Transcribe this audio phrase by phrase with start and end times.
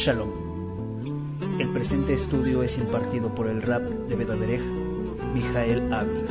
[0.00, 0.30] Shalom.
[1.58, 4.62] El presente estudio es impartido por el rap de Bedaderej,
[5.34, 6.30] Mijael Ávila.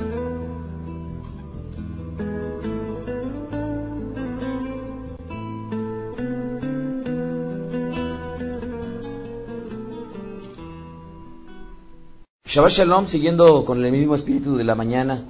[12.45, 15.25] Shabbat Shalom, siguiendo con el mismo espíritu de la mañana,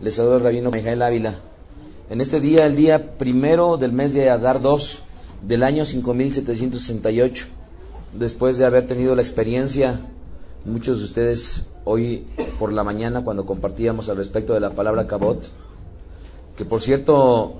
[0.00, 1.40] les saluda el rabino Mijael Ávila.
[2.08, 5.02] En este día, el día primero del mes de Adar 2
[5.42, 7.46] del año 5768,
[8.12, 10.00] después de haber tenido la experiencia,
[10.64, 12.26] muchos de ustedes hoy
[12.58, 15.48] por la mañana cuando compartíamos al respecto de la palabra Kabot,
[16.56, 17.58] que por cierto,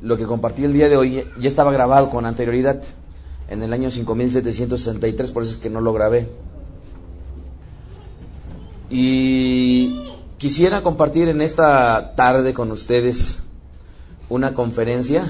[0.00, 2.82] lo que compartí el día de hoy ya estaba grabado con anterioridad
[3.48, 6.28] en el año 5763, por eso es que no lo grabé.
[8.88, 10.00] Y
[10.38, 13.42] quisiera compartir en esta tarde con ustedes
[14.28, 15.24] una conferencia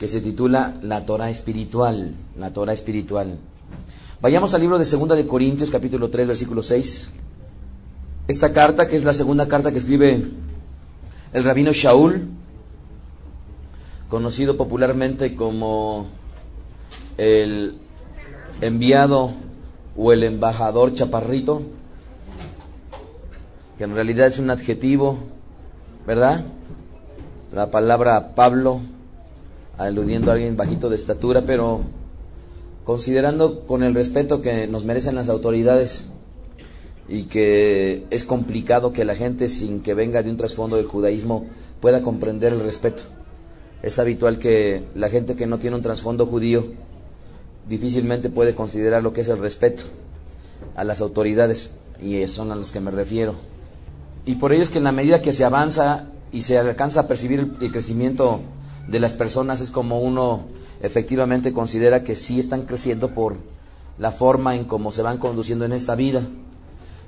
[0.00, 3.36] que se titula La Torah espiritual, la Torah espiritual.
[4.22, 7.10] Vayamos al libro de Segunda de Corintios, capítulo 3, versículo 6.
[8.26, 10.24] Esta carta, que es la segunda carta que escribe
[11.34, 12.28] el rabino Shaul,
[14.08, 16.06] conocido popularmente como
[17.18, 17.74] el
[18.62, 19.32] enviado
[19.98, 21.60] o el embajador chaparrito,
[23.76, 25.18] que en realidad es un adjetivo,
[26.06, 26.42] ¿verdad?
[27.52, 28.80] La palabra Pablo,
[29.86, 31.80] aludiendo a alguien bajito de estatura, pero
[32.84, 36.06] considerando con el respeto que nos merecen las autoridades
[37.08, 41.46] y que es complicado que la gente sin que venga de un trasfondo del judaísmo
[41.80, 43.02] pueda comprender el respeto.
[43.82, 46.66] Es habitual que la gente que no tiene un trasfondo judío
[47.68, 49.84] difícilmente puede considerar lo que es el respeto
[50.76, 53.34] a las autoridades y son a las que me refiero.
[54.26, 57.08] Y por ello es que en la medida que se avanza y se alcanza a
[57.08, 58.40] percibir el, crecimiento
[58.88, 60.44] de las personas es como uno
[60.80, 63.36] efectivamente considera que sí están creciendo por
[63.98, 66.22] la forma en cómo se van conduciendo en esta vida.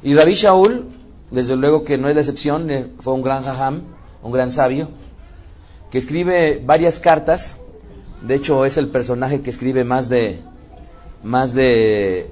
[0.02, 0.86] Y Rabbi Shaul,
[1.30, 3.82] desde luego que no es la excepción, eh, fue un gran jajam,
[4.22, 4.88] un gran sabio,
[5.90, 7.56] que escribe varias cartas,
[8.26, 10.40] de hecho es el personaje que escribe más de
[11.22, 12.30] más de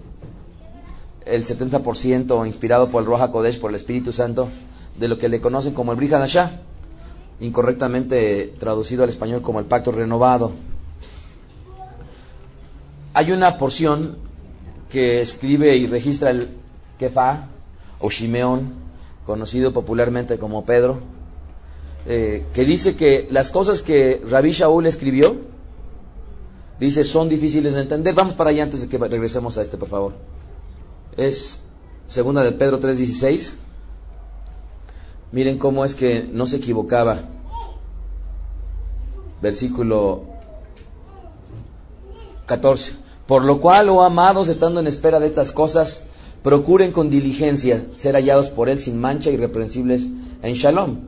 [1.27, 4.49] el 70% inspirado por el Roja Kodesh, por el Espíritu Santo,
[4.99, 6.51] de lo que le conocen como el Brihadashah,
[7.41, 10.53] incorrectamente traducido al español como el Pacto Renovado.
[13.15, 14.19] Hay una porción
[14.89, 16.51] que escribe y registra el
[16.99, 17.49] Kefa
[17.99, 18.75] o Shimeón,
[19.25, 21.01] conocido popularmente como Pedro,
[22.07, 25.37] eh, que dice que las cosas que Rabbi Shaul escribió,
[26.79, 28.15] dice, son difíciles de entender.
[28.15, 30.15] Vamos para allá antes de que regresemos a este, por favor.
[31.17, 31.61] Es
[32.07, 33.55] segunda de Pedro 3:16.
[35.33, 37.21] Miren cómo es que no se equivocaba.
[39.41, 40.25] Versículo
[42.47, 42.95] 14.
[43.27, 46.07] Por lo cual, oh amados, estando en espera de estas cosas,
[46.43, 50.11] procuren con diligencia ser hallados por Él sin mancha, irreprensibles
[50.43, 50.99] en Shalom.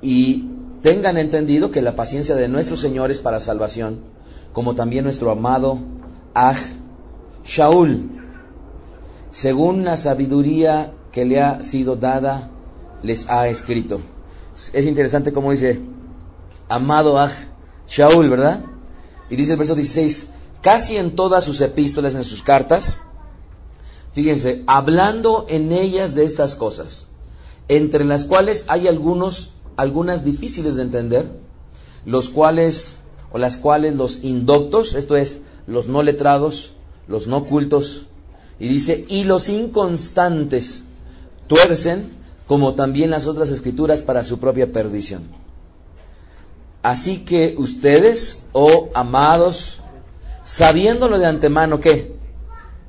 [0.00, 0.48] Y
[0.82, 4.00] tengan entendido que la paciencia de nuestro Señor es para salvación,
[4.52, 5.78] como también nuestro amado
[6.34, 6.58] Aj
[7.44, 8.10] Shaul,
[9.30, 12.50] según la sabiduría que le ha sido dada,
[13.02, 14.00] les ha escrito.
[14.72, 15.80] Es interesante como dice,
[16.68, 17.32] amado Aj
[17.88, 18.64] Shaul, ¿verdad?
[19.30, 20.30] Y dice el verso 16,
[20.60, 22.98] casi en todas sus epístolas, en sus cartas,
[24.12, 27.08] fíjense, hablando en ellas de estas cosas,
[27.68, 31.30] entre las cuales hay algunos, algunas difíciles de entender,
[32.04, 32.96] los cuales,
[33.30, 36.72] o las cuales los indoctos, esto es, los no letrados,
[37.08, 38.06] los no cultos,
[38.58, 40.84] y dice, y los inconstantes
[41.46, 45.24] tuercen, como también las otras escrituras, para su propia perdición.
[46.82, 49.80] Así que ustedes, oh amados,
[50.44, 52.12] sabiéndolo de antemano que,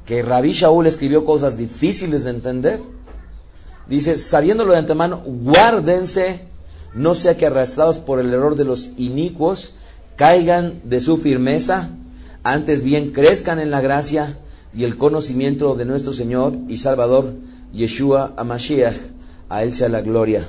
[0.06, 2.82] que Rabí Shaul escribió cosas difíciles de entender,
[3.88, 6.42] dice, sabiéndolo de antemano, guárdense,
[6.96, 9.76] no sea que arrastrados por el error de los inicuos,
[10.16, 11.90] caigan de su firmeza,
[12.44, 14.38] antes bien crezcan en la gracia
[14.76, 17.34] y el conocimiento de nuestro Señor y Salvador
[17.74, 19.13] Yeshua Amashiach,
[19.54, 20.48] a él sea la gloria,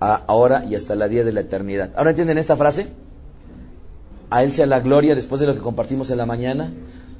[0.00, 1.92] ahora y hasta la día de la eternidad.
[1.96, 2.88] ¿Ahora entienden esta frase?
[4.28, 6.70] A él sea la gloria después de lo que compartimos en la mañana.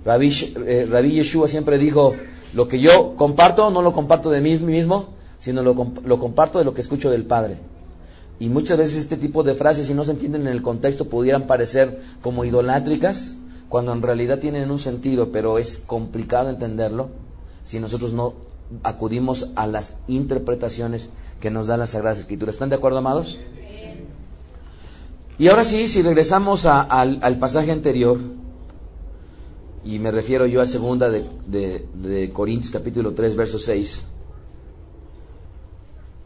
[0.04, 2.14] Rabbi, eh, Yeshua siempre dijo,
[2.52, 5.74] lo que yo comparto no lo comparto de mí mismo, sino lo,
[6.04, 7.56] lo comparto de lo que escucho del Padre.
[8.38, 11.46] Y muchas veces este tipo de frases, si no se entienden en el contexto, pudieran
[11.46, 13.38] parecer como idolátricas,
[13.70, 17.08] cuando en realidad tienen un sentido, pero es complicado entenderlo
[17.64, 18.49] si nosotros no
[18.82, 21.08] acudimos a las interpretaciones
[21.40, 22.54] que nos dan las Sagradas Escrituras.
[22.54, 23.38] ¿Están de acuerdo, amados?
[25.38, 28.18] Y ahora sí, si regresamos al, pasaje anterior,
[29.84, 34.02] y me refiero yo a segunda de, de Corintios capítulo 3, verso 6,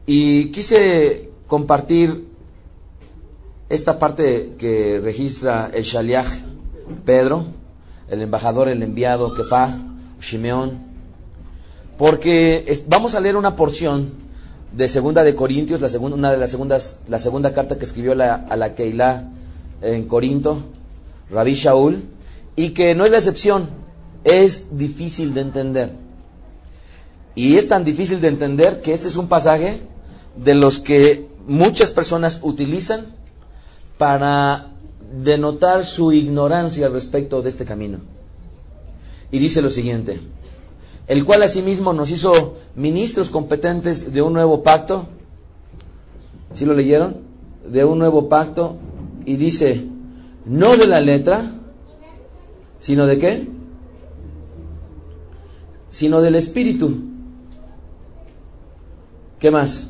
[0.06, 2.26] y quise compartir
[3.68, 6.26] esta parte que registra el Shaliach
[7.04, 7.46] Pedro,
[8.08, 9.78] el embajador, el enviado, Kefa,
[10.20, 10.93] Shimeón,
[11.96, 14.24] porque vamos a leer una porción
[14.72, 18.12] de Segunda de Corintios, la segunda, una de las segundas, la segunda carta que escribió
[18.12, 19.28] a la Keilah
[19.82, 20.62] en Corinto,
[21.30, 22.02] Rabbi Shaul,
[22.56, 23.68] y que no es la excepción,
[24.24, 25.92] es difícil de entender.
[27.34, 29.80] Y es tan difícil de entender que este es un pasaje
[30.36, 33.06] de los que muchas personas utilizan
[33.98, 34.70] para
[35.22, 37.98] denotar su ignorancia respecto de este camino.
[39.30, 40.20] Y dice lo siguiente,
[41.06, 45.06] el cual asimismo nos hizo ministros competentes de un nuevo pacto.
[46.52, 47.16] ¿Sí lo leyeron?
[47.66, 48.76] De un nuevo pacto.
[49.26, 49.86] Y dice,
[50.44, 51.42] no de la letra,
[52.78, 53.48] sino de qué?
[55.90, 56.94] Sino del espíritu.
[59.38, 59.88] ¿Qué más?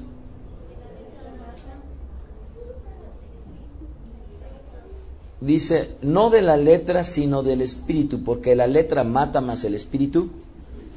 [5.45, 10.31] dice, no de la letra, sino del espíritu, porque la letra mata más el espíritu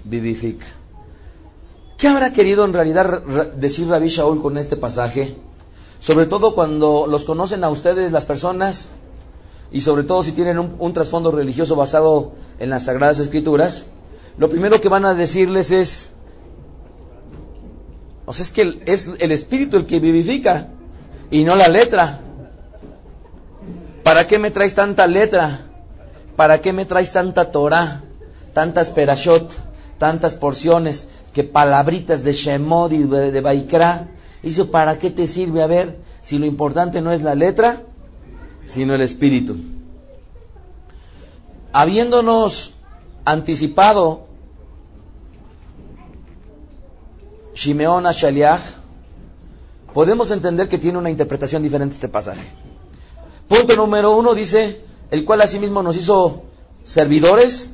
[0.08, 0.66] vivifica.
[1.98, 3.24] ¿Qué habrá querido en realidad
[3.56, 5.36] decir Rabbi Shaul con este pasaje?
[6.00, 8.90] Sobre todo cuando los conocen a ustedes las personas
[9.72, 13.88] y sobre todo si tienen un, trasfondo religioso basado en las Sagradas Escrituras,
[14.38, 16.12] lo primero que van a decirles es,
[18.28, 20.70] o sea, es que es el espíritu el que vivifica
[21.32, 22.22] y no la letra.
[24.04, 25.66] ¿Para qué me traes tanta letra?
[26.36, 28.04] ¿Para qué me traes tanta Torah?
[28.54, 29.52] Tantas perashot,
[29.98, 34.08] tantas porciones, que palabritas de Shemod y de, Baikra.
[34.42, 35.62] Dice, ¿para qué te sirve?
[35.62, 37.84] A ver, si lo importante no es la letra,
[38.66, 39.56] sino el espíritu.
[41.74, 42.74] Habiéndonos
[43.26, 44.26] anticipado
[47.54, 48.12] Shimeon a
[49.94, 52.46] podemos entender que tiene una interpretación diferente este pasaje.
[53.48, 56.44] Punto número uno dice, el cual asimismo nos hizo
[56.84, 57.74] servidores,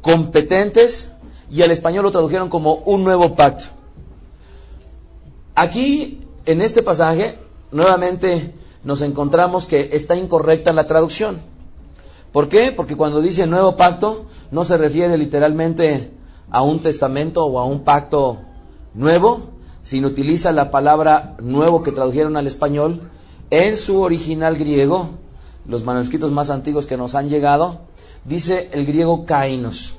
[0.00, 1.11] competentes,
[1.52, 3.66] y al español lo tradujeron como un nuevo pacto.
[5.54, 7.38] Aquí, en este pasaje,
[7.70, 8.54] nuevamente
[8.84, 11.42] nos encontramos que está incorrecta la traducción.
[12.32, 12.72] ¿Por qué?
[12.72, 16.10] Porque cuando dice nuevo pacto, no se refiere literalmente
[16.50, 18.38] a un testamento o a un pacto
[18.94, 19.50] nuevo,
[19.82, 23.10] sino utiliza la palabra nuevo que tradujeron al español
[23.50, 25.10] en su original griego,
[25.66, 27.80] los manuscritos más antiguos que nos han llegado,
[28.24, 29.94] dice el griego kainos.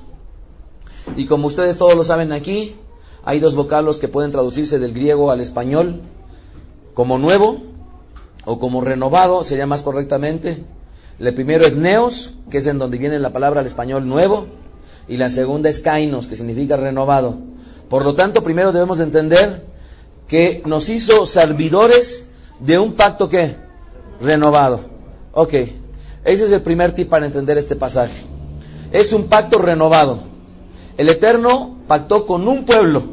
[1.16, 2.76] Y como ustedes todos lo saben aquí,
[3.24, 6.02] hay dos vocablos que pueden traducirse del griego al español
[6.94, 7.62] como nuevo
[8.44, 10.64] o como renovado, sería más correctamente.
[11.18, 14.46] El primero es neos, que es en donde viene la palabra al español nuevo,
[15.08, 17.36] y la segunda es kainos, que significa renovado.
[17.88, 19.64] Por lo tanto, primero debemos entender
[20.28, 22.28] que nos hizo servidores
[22.60, 23.56] de un pacto que
[24.20, 24.80] renovado.
[25.32, 25.52] Ok,
[26.24, 28.22] ese es el primer tip para entender este pasaje.
[28.92, 30.33] Es un pacto renovado.
[30.96, 33.04] El Eterno pactó con un pueblo.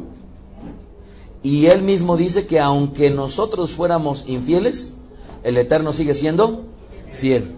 [1.42, 4.94] Y él mismo dice que aunque nosotros fuéramos infieles,
[5.42, 6.64] el Eterno sigue siendo
[7.14, 7.56] fiel.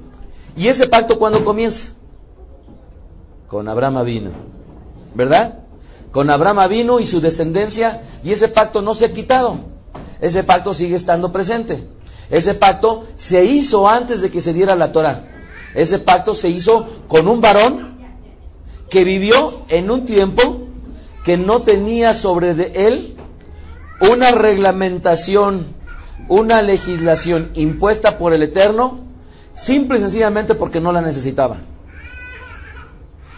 [0.57, 1.93] ¿Y ese pacto cuándo comienza?
[3.49, 4.31] Con Abraham vino.
[5.15, 5.59] ¿Verdad?
[6.13, 9.75] Con Abraham vino y su descendencia y ese pacto no se ha quitado
[10.25, 11.87] ese pacto sigue estando presente.
[12.31, 15.27] Ese pacto se hizo antes de que se diera la Torah.
[15.75, 17.94] Ese pacto se hizo con un varón
[18.91, 20.63] que vivió en un tiempo
[21.25, 22.51] que no tenía sobre
[22.87, 23.17] él
[24.01, 25.67] una reglamentación,
[26.29, 29.01] una legislación impuesta por el Eterno,
[29.55, 31.59] simple y sencillamente porque no la necesitaba.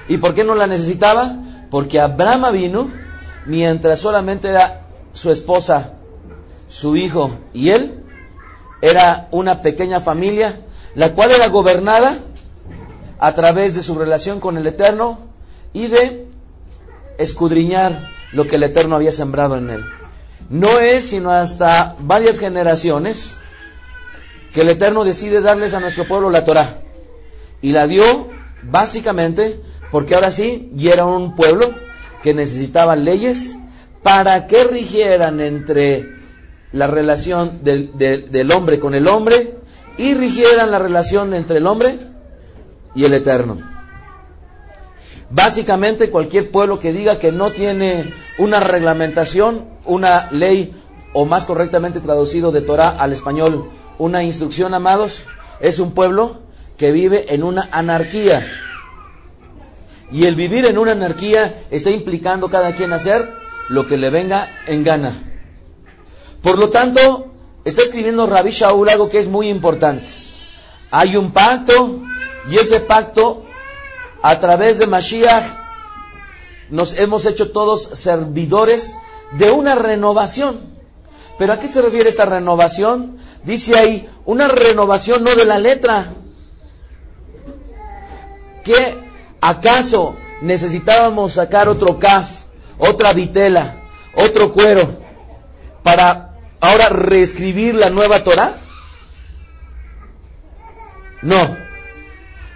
[0.08, 1.36] ¿Y por qué no la necesitaba?
[1.70, 2.90] Porque Abraham vino
[3.46, 5.92] mientras solamente era su esposa
[6.68, 8.02] su hijo y él,
[8.82, 10.60] era una pequeña familia,
[10.94, 12.18] la cual era gobernada
[13.18, 15.20] a través de su relación con el Eterno
[15.76, 16.24] y de
[17.18, 19.84] escudriñar lo que el Eterno había sembrado en él.
[20.48, 23.36] No es sino hasta varias generaciones
[24.54, 26.80] que el Eterno decide darles a nuestro pueblo la Torah.
[27.60, 28.28] Y la dio
[28.62, 31.74] básicamente porque ahora sí ya era un pueblo
[32.22, 33.58] que necesitaba leyes
[34.02, 36.08] para que rigieran entre
[36.72, 39.58] la relación del, del hombre con el hombre
[39.98, 41.98] y rigieran la relación entre el hombre
[42.94, 43.75] y el Eterno.
[45.30, 50.74] Básicamente cualquier pueblo que diga que no tiene una reglamentación, una ley,
[51.12, 55.24] o más correctamente traducido de Torah al español, una instrucción, amados,
[55.60, 56.40] es un pueblo
[56.76, 58.46] que vive en una anarquía.
[60.12, 63.28] Y el vivir en una anarquía está implicando cada quien hacer
[63.68, 65.14] lo que le venga en gana.
[66.42, 67.32] Por lo tanto,
[67.64, 70.06] está escribiendo Rabbi Shaul algo que es muy importante.
[70.90, 72.02] Hay un pacto
[72.48, 73.45] y ese pacto
[74.26, 75.44] a través de Mashiach
[76.68, 78.96] nos hemos hecho todos servidores
[79.38, 80.62] de una renovación.
[81.38, 83.18] ¿Pero a qué se refiere esta renovación?
[83.44, 86.12] Dice ahí, una renovación no de la letra.
[88.64, 88.98] ¿Qué
[89.40, 92.28] acaso necesitábamos sacar otro caf,
[92.78, 93.76] otra vitela,
[94.16, 94.88] otro cuero
[95.84, 98.60] para ahora reescribir la nueva Torah?
[101.22, 101.56] No.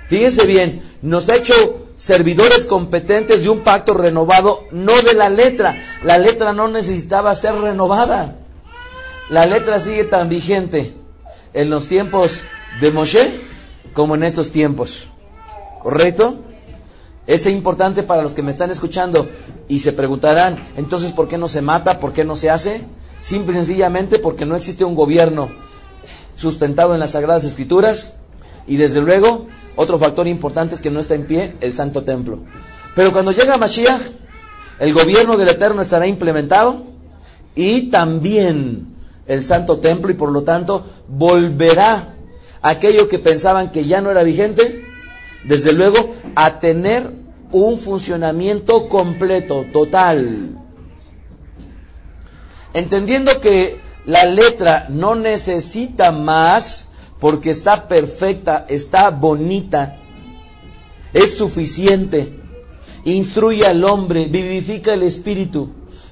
[0.09, 5.77] Fíjense bien, nos ha hecho servidores competentes de un pacto renovado, no de la letra.
[6.03, 8.37] La letra no necesitaba ser renovada.
[9.31, 10.95] La letra sigue tan vigente
[11.53, 12.43] en los tiempos
[12.81, 13.41] de Moshe
[13.93, 15.09] como en estos tiempos.
[15.83, 16.37] ¿Correcto?
[17.27, 19.29] Es importante para los que me están escuchando
[19.69, 22.01] y se preguntarán, entonces, ¿por qué no se mata?
[22.01, 22.83] ¿Por qué no se hace?
[23.23, 25.51] Simple y sencillamente porque no existe un gobierno
[26.35, 28.17] sustentado en las Sagradas Escrituras
[28.67, 29.47] y desde luego
[29.81, 32.41] otro factor importante es que no está en pie el Santo Templo.
[32.95, 34.03] Pero cuando llega Mashiach,
[34.79, 36.85] el gobierno del Eterno estará implementado
[37.55, 38.95] y también
[39.27, 42.15] el Santo Templo y por lo tanto volverá
[42.61, 44.85] aquello que pensaban que ya no era vigente,
[45.45, 47.15] desde luego, a tener
[47.51, 50.59] un funcionamiento completo, total.
[52.75, 56.87] Entendiendo que la letra no necesita más,
[57.21, 59.99] porque está perfecta, está bonita,
[61.13, 62.39] es suficiente.
[63.05, 65.71] Instruye al hombre, vivifica el espíritu,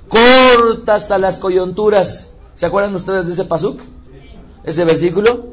[0.09, 2.33] corta hasta las coyunturas.
[2.55, 3.81] ¿Se acuerdan ustedes de ese pasuk?
[4.65, 5.47] Ese versículo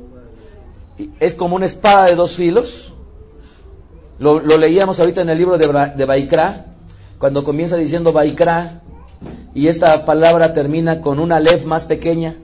[1.20, 2.94] es como una espada de dos filos.
[4.20, 6.68] Lo, leíamos ahorita en el libro de, de Baikra,
[7.18, 8.82] cuando comienza diciendo Baikra,
[9.54, 12.36] y esta palabra termina con una lef más pequeña.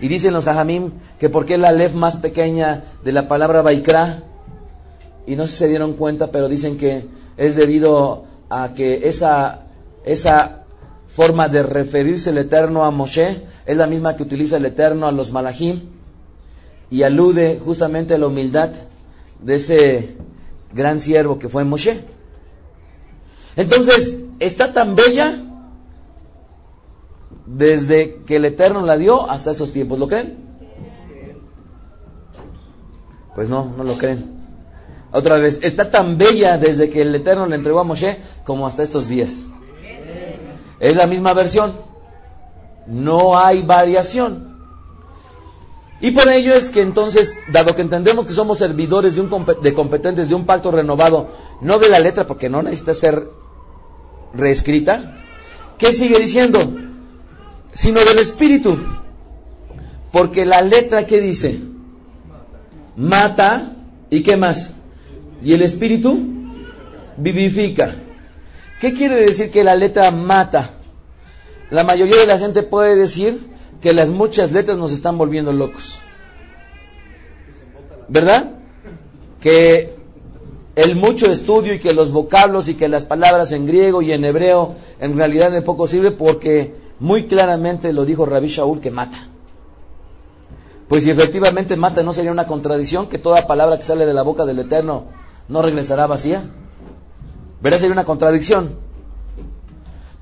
[0.00, 4.22] Y dicen los hajamim que porque es la lef más pequeña de la palabra Baikra,
[5.26, 7.04] y no se dieron cuenta, pero dicen que
[7.36, 9.66] es debido a que esa,
[10.04, 10.64] esa
[11.06, 15.12] forma de referirse el Eterno a Moshe es la misma que utiliza el Eterno a
[15.12, 15.80] los Malachim
[16.90, 18.70] y alude justamente a la humildad
[19.42, 20.16] de ese
[20.72, 22.00] gran siervo que fue Moshe.
[23.56, 25.42] Entonces, está tan bella
[27.54, 29.98] desde que el Eterno la dio hasta esos tiempos.
[29.98, 30.36] ¿Lo creen?
[33.34, 34.38] Pues no, no lo creen.
[35.12, 38.82] Otra vez, está tan bella desde que el Eterno le entregó a Moshe como hasta
[38.82, 39.46] estos días.
[40.80, 41.72] Es la misma versión.
[42.86, 44.58] No hay variación.
[46.00, 49.74] Y por ello es que entonces, dado que entendemos que somos servidores de, un, de
[49.74, 51.28] competentes de un pacto renovado,
[51.60, 53.28] no de la letra, porque no necesita ser
[54.34, 55.18] reescrita,
[55.76, 56.87] ¿qué sigue diciendo?
[57.78, 58.76] Sino del espíritu.
[60.10, 61.60] Porque la letra que dice,
[62.96, 63.76] mata,
[64.10, 64.74] ¿y qué más?
[65.44, 66.18] Y el espíritu
[67.16, 67.94] vivifica.
[68.80, 70.70] ¿Qué quiere decir que la letra mata?
[71.70, 73.46] La mayoría de la gente puede decir
[73.80, 76.00] que las muchas letras nos están volviendo locos.
[78.08, 78.54] ¿Verdad?
[79.40, 79.94] Que
[80.74, 84.24] el mucho estudio y que los vocablos y que las palabras en griego y en
[84.24, 89.28] hebreo en realidad es poco sirve porque muy claramente lo dijo Rabbi Shaul que mata.
[90.88, 94.22] Pues si efectivamente mata, ¿no sería una contradicción que toda palabra que sale de la
[94.22, 95.04] boca del Eterno
[95.48, 96.42] no regresará vacía?
[97.60, 97.78] ¿Verá?
[97.78, 98.76] Sería una contradicción.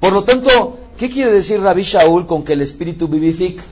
[0.01, 3.63] Por lo tanto, ¿qué quiere decir Rabbi Shaul con que el Espíritu vivifica?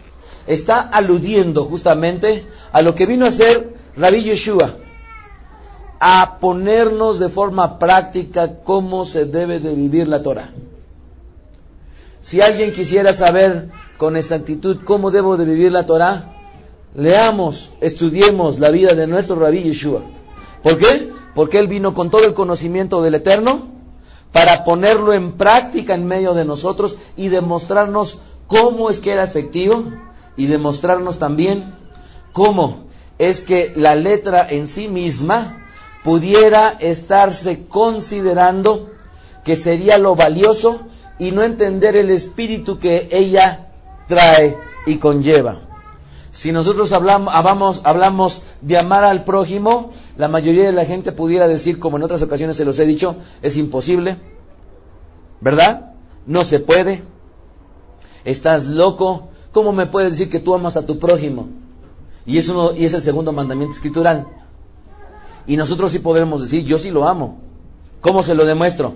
[0.46, 4.76] Está aludiendo justamente a lo que vino a hacer Rabbi Yeshua,
[5.98, 10.52] a ponernos de forma práctica cómo se debe de vivir la Torah.
[12.24, 16.32] Si alguien quisiera saber con exactitud cómo debo de vivir la Torah,
[16.94, 20.00] leamos, estudiemos la vida de nuestro rabí Yeshua.
[20.62, 21.12] ¿Por qué?
[21.34, 23.68] Porque él vino con todo el conocimiento del Eterno,
[24.32, 29.84] para ponerlo en práctica en medio de nosotros y demostrarnos cómo es que era efectivo
[30.38, 31.74] y demostrarnos también
[32.32, 32.86] cómo
[33.18, 35.62] es que la letra en sí misma
[36.02, 38.88] pudiera estarse considerando
[39.44, 40.88] que sería lo valioso
[41.18, 43.68] y no entender el espíritu que ella
[44.08, 44.56] trae
[44.86, 45.60] y conlleva.
[46.32, 51.46] Si nosotros hablamos, hablamos, hablamos de amar al prójimo, la mayoría de la gente pudiera
[51.46, 54.16] decir, como en otras ocasiones se los he dicho, es imposible,
[55.40, 55.92] ¿verdad?
[56.26, 57.04] No se puede.
[58.24, 59.28] Estás loco.
[59.52, 61.48] ¿Cómo me puedes decir que tú amas a tu prójimo?
[62.26, 64.26] Y, eso y es el segundo mandamiento escritural.
[65.46, 67.38] Y nosotros sí podremos decir, yo sí lo amo.
[68.00, 68.94] ¿Cómo se lo demuestro?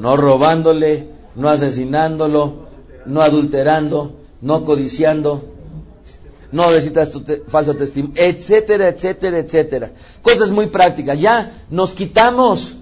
[0.00, 2.66] No robándole, no asesinándolo,
[3.04, 5.44] no adulterando, no codiciando,
[6.52, 9.90] no necesitas tu falso testimonio, etcétera, etcétera, etcétera.
[10.22, 11.20] Cosas muy prácticas.
[11.20, 12.76] Ya nos quitamos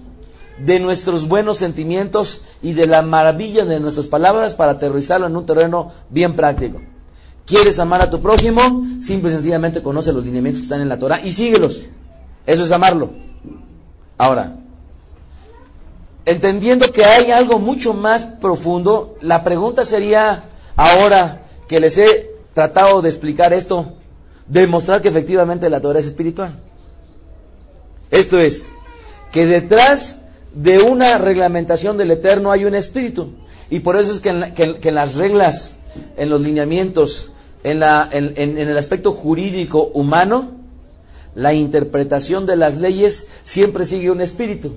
[0.65, 5.45] de nuestros buenos sentimientos y de la maravilla de nuestras palabras para aterrizarlo en un
[5.45, 6.79] terreno bien práctico.
[7.45, 8.61] ¿Quieres amar a tu prójimo?
[9.01, 11.81] Simple y sencillamente conoce los lineamientos que están en la Torah y síguelos.
[12.45, 13.11] Eso es amarlo.
[14.17, 14.58] Ahora,
[16.25, 20.43] entendiendo que hay algo mucho más profundo, la pregunta sería,
[20.75, 23.93] ahora que les he tratado de explicar esto,
[24.47, 26.59] demostrar que efectivamente la Torah es espiritual.
[28.11, 28.67] Esto es,
[29.31, 30.19] que detrás
[30.53, 33.33] de una reglamentación del Eterno hay un espíritu.
[33.69, 35.75] Y por eso es que en, las reglas,
[36.17, 37.31] en los lineamientos,
[37.63, 40.51] en, la, en, en el aspecto jurídico humano,
[41.35, 44.73] la interpretación de las leyes siempre sigue un espíritu.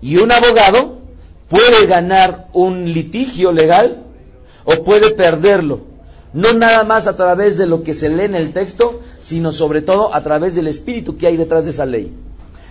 [0.00, 0.98] Y un abogado
[1.48, 4.04] puede ganar un litigio legal
[4.64, 5.80] o puede perderlo.
[6.32, 9.80] No nada más a través de lo que se lee en el texto, sino sobre
[9.80, 12.12] todo a través del espíritu que hay detrás de esa ley.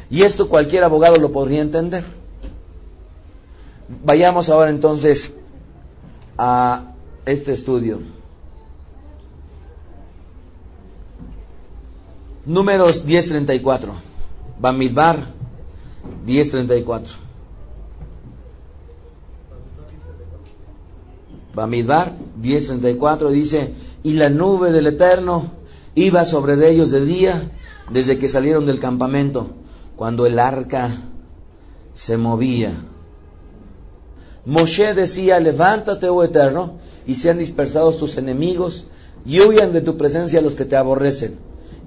[0.09, 2.03] Y esto cualquier abogado lo podría entender.
[4.03, 5.33] Vayamos ahora entonces
[6.37, 6.93] a
[7.25, 8.01] este estudio.
[12.45, 13.93] Números 1034.
[14.59, 15.34] Bamidbar
[16.25, 17.25] 1034.
[21.53, 25.51] Bamidbar 10:34 dice, y la nube del Eterno
[25.95, 27.51] iba sobre de ellos de día
[27.89, 29.47] desde que salieron del campamento,
[29.95, 30.91] cuando el arca
[31.93, 32.73] se movía.
[34.45, 36.73] Moshe decía, levántate, oh Eterno,
[37.07, 38.85] y sean dispersados tus enemigos,
[39.25, 41.37] y huyan de tu presencia los que te aborrecen.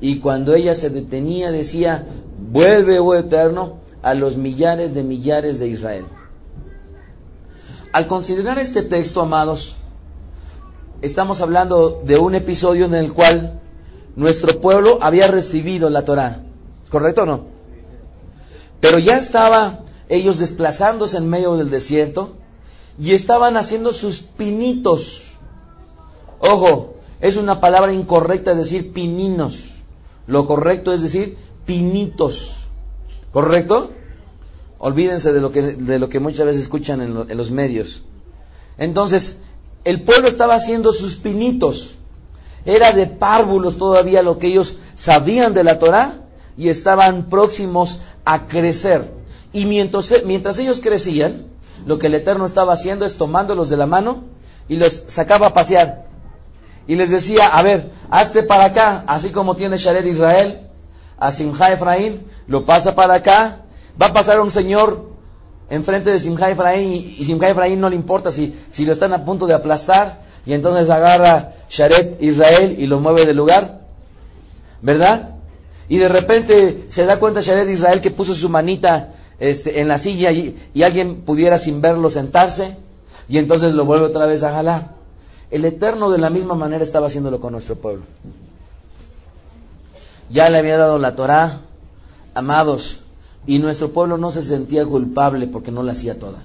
[0.00, 2.07] Y cuando ella se detenía, decía,
[2.50, 6.04] vuelve, oh Eterno, a los millares de millares de Israel.
[7.92, 9.76] Al considerar este texto, amados,
[11.00, 13.61] estamos hablando de un episodio en el cual
[14.14, 16.42] nuestro pueblo había recibido la Torah.
[16.90, 17.44] ¿Correcto o no?
[18.80, 22.34] Pero ya estaba ellos desplazándose en medio del desierto
[22.98, 25.22] y estaban haciendo sus pinitos.
[26.40, 29.70] Ojo, es una palabra incorrecta decir pininos.
[30.26, 32.58] Lo correcto es decir pinitos.
[33.33, 33.91] ¿Correcto?
[34.79, 38.03] Olvídense de lo que, de lo que muchas veces escuchan en, los medios.
[38.77, 39.38] Entonces,
[39.85, 41.97] el pueblo estaba haciendo sus pinitos.
[42.64, 46.14] Era de párvulos todavía lo que ellos sabían de la Torah
[46.57, 49.11] y estaban próximos a crecer.
[49.53, 51.47] Y mientras, mientras ellos crecían,
[51.87, 54.25] lo que el Eterno estaba haciendo es tomándolos de la mano
[54.69, 56.07] y los sacaba a pasear.
[56.87, 60.69] Y les decía, a ver, hazte para acá, así como tiene Sharet Israel,
[61.19, 63.61] a Simha Efraín, lo pasa para acá,
[64.00, 65.08] Va a pasar un señor
[65.68, 69.24] enfrente de Simcha Efraín y, Simcha Efraín no le importa si, si lo están a
[69.24, 73.80] punto de aplastar y entonces agarra Sharet Israel y lo mueve del lugar.
[74.80, 75.34] ¿Verdad?
[75.88, 79.98] Y de repente se da cuenta Sharet Israel que puso su manita este, en la
[79.98, 82.76] silla y, y alguien pudiera sin verlo sentarse
[83.28, 84.92] y entonces lo vuelve otra vez a jalar.
[85.50, 88.04] El Eterno de la misma manera estaba haciéndolo con nuestro pueblo.
[90.30, 91.62] Ya le había dado la Torah,
[92.38, 93.01] amados,
[93.46, 96.42] y nuestro pueblo no se sentía culpable porque no la hacía toda.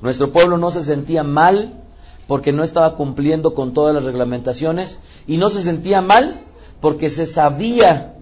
[0.00, 1.82] Nuestro pueblo no se sentía mal
[2.26, 6.40] porque no estaba cumpliendo con todas las reglamentaciones y no se sentía mal
[6.80, 8.16] porque se sabía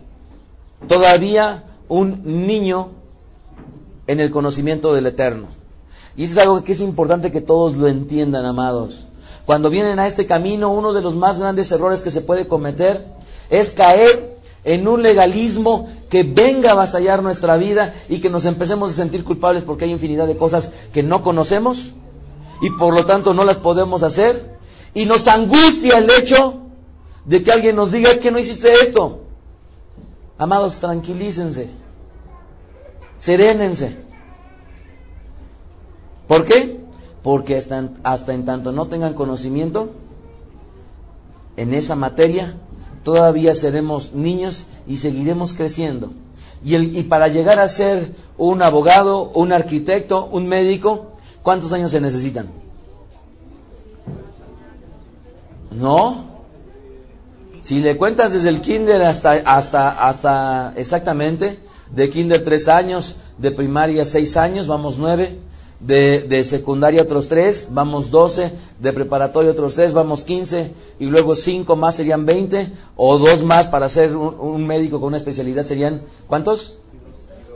[0.89, 2.91] todavía un niño
[4.07, 5.47] en el conocimiento del Eterno.
[6.17, 9.05] Y eso es algo que es importante que todos lo entiendan, amados.
[9.47, 13.07] Cuando vienen a este camino, uno de los más grandes errores que se puede cometer
[13.49, 14.32] es caer
[14.65, 19.25] en un legalismo que venga a avasallar nuestra vida y que nos empecemos a sentir
[19.25, 21.93] culpables porque hay infinidad de cosas que no conocemos
[22.61, 24.57] y por lo tanto no las podemos hacer
[24.95, 26.61] y nos angustia el hecho
[27.25, 29.21] de que alguien nos diga es que no hiciste esto.
[30.39, 31.71] Amados, tranquilícense,
[33.19, 33.97] serénense.
[36.27, 36.81] ¿Por qué?
[37.23, 39.91] Porque hasta, hasta en tanto no tengan conocimiento
[41.57, 42.55] en esa materia,
[43.03, 46.13] todavía seremos niños y seguiremos creciendo.
[46.65, 51.13] Y, el, y para llegar a ser un abogado, un arquitecto, un médico,
[51.43, 52.49] ¿cuántos años se necesitan?
[55.71, 56.31] No.
[57.63, 61.59] Si le cuentas desde el kinder hasta, hasta, hasta exactamente,
[61.91, 65.39] de kinder tres años, de primaria seis años, vamos nueve,
[65.83, 71.35] de, de, secundaria otros tres, vamos doce, de preparatoria otros tres, vamos quince, y luego
[71.35, 75.65] cinco más serían veinte, o dos más para ser un, un, médico con una especialidad
[75.65, 76.79] serían, ¿cuántos?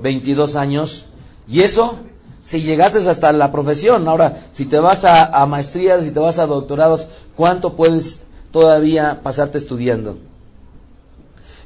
[0.03, 1.07] Veintidós años.
[1.49, 1.97] Y eso,
[2.43, 4.07] si llegases hasta la profesión.
[4.09, 9.21] Ahora, si te vas a, a maestrías, si te vas a doctorados, ¿cuánto puedes todavía
[9.23, 10.19] pasarte estudiando?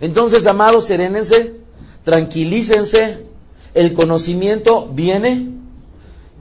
[0.01, 1.57] Entonces, amados, serénense,
[2.05, 3.27] tranquilícense,
[3.75, 5.51] el conocimiento viene,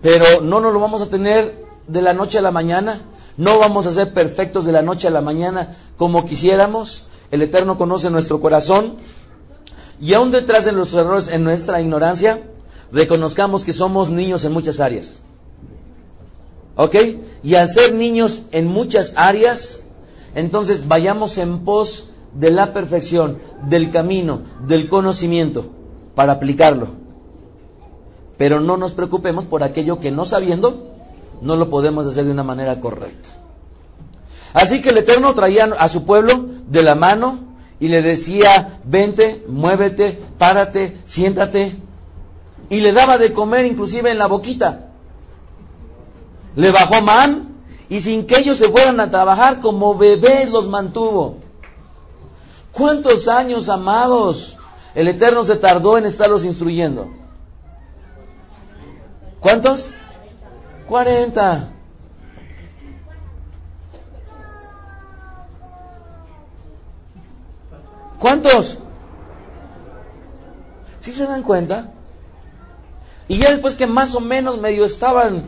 [0.02, 3.02] pero no nos lo vamos a tener de la noche a la mañana,
[3.38, 7.78] no vamos a ser perfectos de la noche a la mañana como quisiéramos, el Eterno
[7.78, 8.96] conoce nuestro corazón,
[10.02, 12.42] y aún detrás de los errores en nuestra ignorancia,
[12.92, 15.22] reconozcamos que somos niños en muchas áreas.
[16.76, 16.96] ¿Ok?
[17.44, 19.84] Y al ser niños en muchas áreas,
[20.36, 25.70] entonces vayamos en pos de la perfección, del camino, del conocimiento,
[26.16, 26.88] para aplicarlo.
[28.40, 30.88] Pero no nos preocupemos por aquello que no sabiendo,
[31.42, 33.32] no lo podemos hacer de una manera correcta.
[34.54, 37.40] Así que el Eterno traía a su pueblo de la mano
[37.82, 41.76] y le decía, vente, muévete, párate, siéntate.
[42.70, 44.88] Y le daba de comer inclusive en la boquita.
[46.56, 47.58] Le bajó man
[47.90, 51.40] y sin que ellos se fueran a trabajar como bebés los mantuvo.
[52.72, 54.56] ¿Cuántos años, amados,
[54.96, 57.20] el Eterno se tardó en estarlos instruyendo?
[59.40, 59.92] ¿Cuántos?
[60.88, 61.70] 40.
[68.20, 68.78] ¿Cuántos?
[71.00, 71.92] ¿Sí se dan cuenta?
[73.28, 75.44] Y ya después que más o menos medio estaban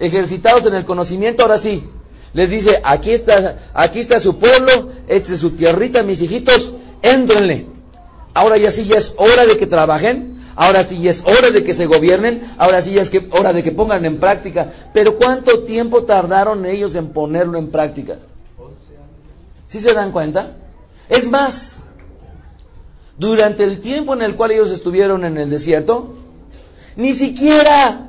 [0.00, 1.86] ejercitados en el conocimiento, ahora sí,
[2.32, 7.66] les dice, aquí está, aquí está su pueblo, esta es su tierrita, mis hijitos, éntrenle.
[8.32, 11.74] Ahora ya sí ya es hora de que trabajen, ahora sí es hora de que
[11.74, 14.72] se gobiernen, ahora sí es que, hora de que pongan en práctica.
[14.92, 18.18] Pero ¿cuánto tiempo tardaron ellos en ponerlo en práctica?
[19.68, 20.56] ¿Sí se dan cuenta?
[21.08, 21.80] Es más,
[23.18, 26.14] durante el tiempo en el cual ellos estuvieron en el desierto,
[26.96, 28.08] ni siquiera,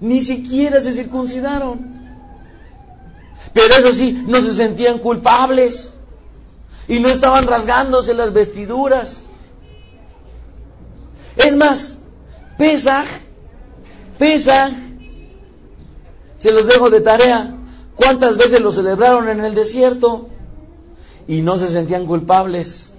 [0.00, 1.96] ni siquiera se circuncidaron.
[3.52, 5.92] Pero eso sí, no se sentían culpables.
[6.88, 9.22] Y no estaban rasgándose las vestiduras.
[11.36, 11.98] Es más,
[12.58, 13.06] Pesaj,
[14.18, 14.72] Pesaj,
[16.38, 17.54] se los dejo de tarea.
[17.94, 20.28] ¿Cuántas veces lo celebraron en el desierto?
[21.26, 22.92] Y no se sentían culpables.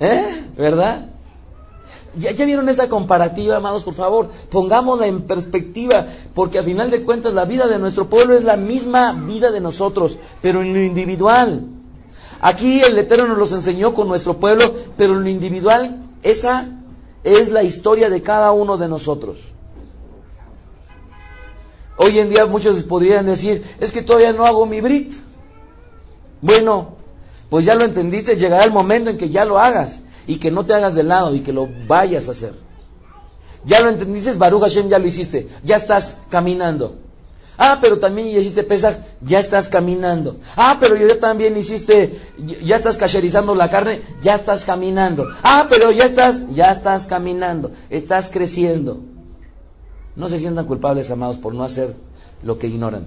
[0.00, 0.44] ¿Eh?
[0.56, 1.06] ¿Verdad?
[2.18, 3.82] ¿Ya, ¿Ya, vieron esa comparativa, amados?
[3.82, 8.34] Por favor, pongámosla en perspectiva, porque al final de cuentas la vida de nuestro pueblo
[8.34, 11.66] es la misma vida de nosotros, pero en lo individual.
[12.40, 16.66] Aquí el Eterno nos los enseñó con nuestro pueblo, pero en lo individual, esa
[17.22, 19.38] es la historia de cada uno de nosotros.
[21.96, 25.14] Hoy en día muchos podrían decir, es que todavía no hago mi Brit.
[26.42, 26.96] Bueno,
[27.48, 30.66] pues ya lo entendiste, llegará el momento en que ya lo hagas y que no
[30.66, 32.54] te hagas de lado y que lo vayas a hacer.
[33.64, 37.05] Ya lo entendiste, Baruch Hashem, ya lo hiciste, ya estás caminando.
[37.58, 40.36] Ah, pero también ya hiciste pesar, ya estás caminando.
[40.56, 42.20] Ah, pero yo también hiciste,
[42.62, 45.26] ya estás cacherizando la carne, ya estás caminando.
[45.42, 49.00] Ah, pero ya estás, ya estás caminando, estás creciendo.
[50.16, 51.94] No se sientan culpables, amados, por no hacer
[52.42, 53.06] lo que ignoran.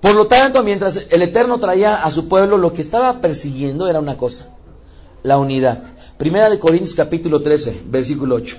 [0.00, 3.98] Por lo tanto, mientras el Eterno traía a su pueblo, lo que estaba persiguiendo era
[3.98, 4.54] una cosa,
[5.22, 5.82] la unidad.
[6.18, 8.56] Primera de Corintios capítulo 13, versículo 8.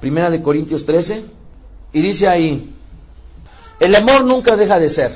[0.00, 1.37] Primera de Corintios 13,
[1.92, 2.74] y dice ahí,
[3.80, 5.12] el amor nunca deja de ser.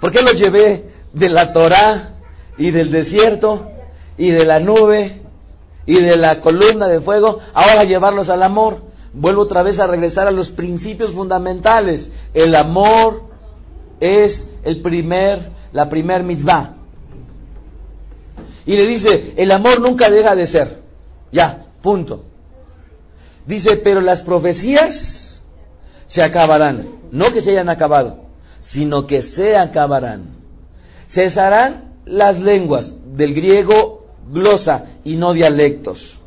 [0.00, 2.14] ¿Por qué los llevé de la Torá
[2.58, 3.70] y del desierto
[4.18, 5.22] y de la nube
[5.86, 7.38] y de la columna de fuego?
[7.54, 8.82] Ahora llevarlos al amor.
[9.12, 12.10] Vuelvo otra vez a regresar a los principios fundamentales.
[12.34, 13.22] El amor
[14.00, 16.74] es el primer, la primer mitzvah.
[18.66, 20.80] Y le dice, el amor nunca deja de ser.
[21.30, 22.24] Ya, punto.
[23.46, 25.23] Dice, pero las profecías
[26.06, 26.86] se acabarán.
[27.10, 28.24] No que se hayan acabado,
[28.60, 30.24] sino que se acabarán.
[31.08, 36.18] Cesarán las lenguas del griego glosa y no dialectos.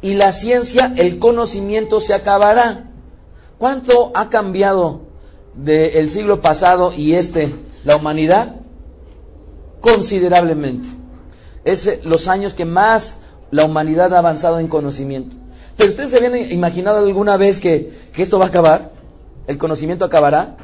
[0.00, 2.84] y la ciencia, el conocimiento se acabará.
[3.58, 5.00] ¿Cuánto ha cambiado
[5.54, 7.52] del siglo pasado y este
[7.84, 8.56] la humanidad?
[9.80, 10.88] Considerablemente.
[11.64, 13.18] Es los años que más
[13.50, 15.34] la humanidad ha avanzado en conocimiento.
[15.78, 18.90] Pero ustedes se habían imaginado alguna vez que, esto va a acabar,
[19.46, 20.56] el conocimiento acabará.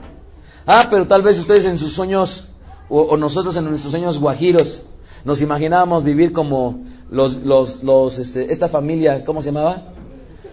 [0.67, 2.49] Ah, pero tal vez ustedes en sus sueños,
[2.89, 4.83] o, nosotros en nuestros sueños guajiros,
[5.25, 9.83] nos imaginábamos vivir como los, los, los, este, esta familia, ¿cómo se llamaba?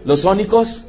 [0.04, 0.86] Los sónicos,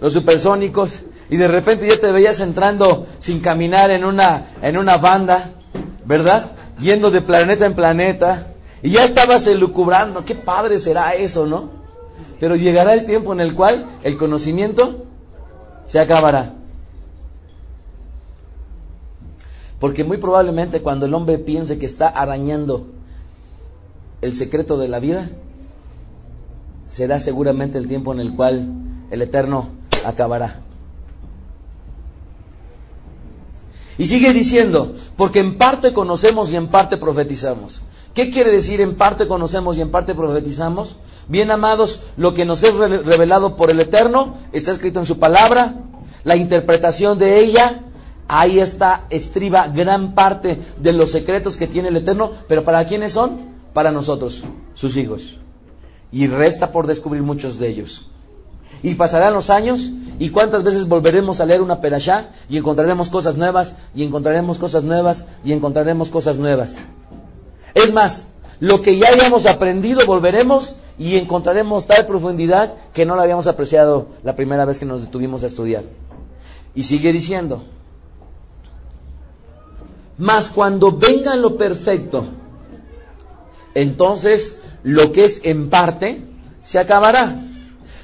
[0.00, 4.98] los supersónicos, y de repente ya te veías entrando sin caminar en una, en una
[4.98, 5.50] banda,
[6.04, 6.52] ¿verdad?
[6.78, 8.52] Yendo de planeta en planeta,
[8.84, 11.77] y ya estabas elucubrando, qué padre será eso, ¿no?
[12.40, 15.06] Pero llegará el tiempo en el cual el conocimiento
[15.86, 16.54] se acabará.
[19.80, 22.86] Porque muy probablemente cuando el hombre piense que está arañando
[24.22, 25.30] el secreto de la vida,
[26.86, 28.66] será seguramente el tiempo en el cual
[29.10, 29.68] el Eterno
[30.04, 30.60] acabará.
[33.98, 37.80] Y sigue diciendo, porque en parte conocemos y en parte profetizamos.
[38.18, 40.96] ¿Qué quiere decir en parte conocemos y en parte profetizamos?
[41.28, 45.76] Bien amados, lo que nos es revelado por el Eterno está escrito en su palabra,
[46.24, 47.82] la interpretación de ella,
[48.26, 53.12] ahí está, estriba gran parte de los secretos que tiene el Eterno, pero ¿para quiénes
[53.12, 53.38] son?
[53.72, 54.42] Para nosotros,
[54.74, 55.36] sus hijos.
[56.10, 58.06] Y resta por descubrir muchos de ellos.
[58.82, 63.36] Y pasarán los años, y cuántas veces volveremos a leer una perashá, y encontraremos cosas
[63.36, 66.78] nuevas, y encontraremos cosas nuevas, y encontraremos cosas nuevas.
[67.78, 68.24] Es más,
[68.58, 74.08] lo que ya hayamos aprendido volveremos y encontraremos tal profundidad que no la habíamos apreciado
[74.24, 75.84] la primera vez que nos detuvimos a estudiar.
[76.74, 77.62] Y sigue diciendo,
[80.16, 82.24] mas cuando venga lo perfecto,
[83.74, 86.22] entonces lo que es en parte
[86.64, 87.44] se acabará.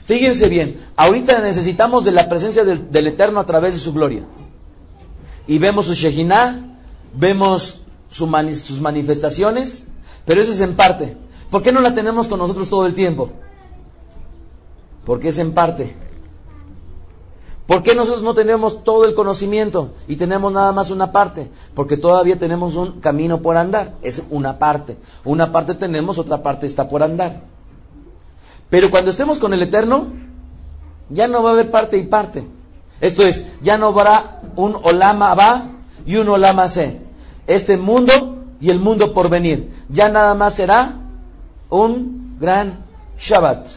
[0.04, 4.22] Fíjense bien, ahorita necesitamos de la presencia del, Eterno a través de su gloria.
[5.48, 6.76] Y vemos su Shekinah,
[7.14, 7.83] vemos
[8.14, 9.88] sus manifestaciones,
[10.24, 11.16] pero eso es en parte.
[11.50, 13.30] ¿Por qué no la tenemos con nosotros todo el tiempo?
[15.04, 15.96] Porque es en parte.
[17.66, 21.50] ¿Por qué nosotros no tenemos todo el conocimiento y tenemos nada más una parte?
[21.74, 23.94] Porque todavía tenemos un camino por andar.
[24.02, 24.96] Es una parte.
[25.24, 27.42] Una parte tenemos, otra parte está por andar.
[28.70, 30.06] Pero cuando estemos con el Eterno,
[31.10, 32.46] ya no va a haber parte y parte.
[33.00, 35.70] Esto es, ya no habrá un olama va
[36.06, 37.03] y un olama se
[37.46, 39.70] este mundo y el mundo por venir.
[39.88, 40.94] Ya nada más será
[41.70, 42.84] un gran
[43.18, 43.68] Shabbat.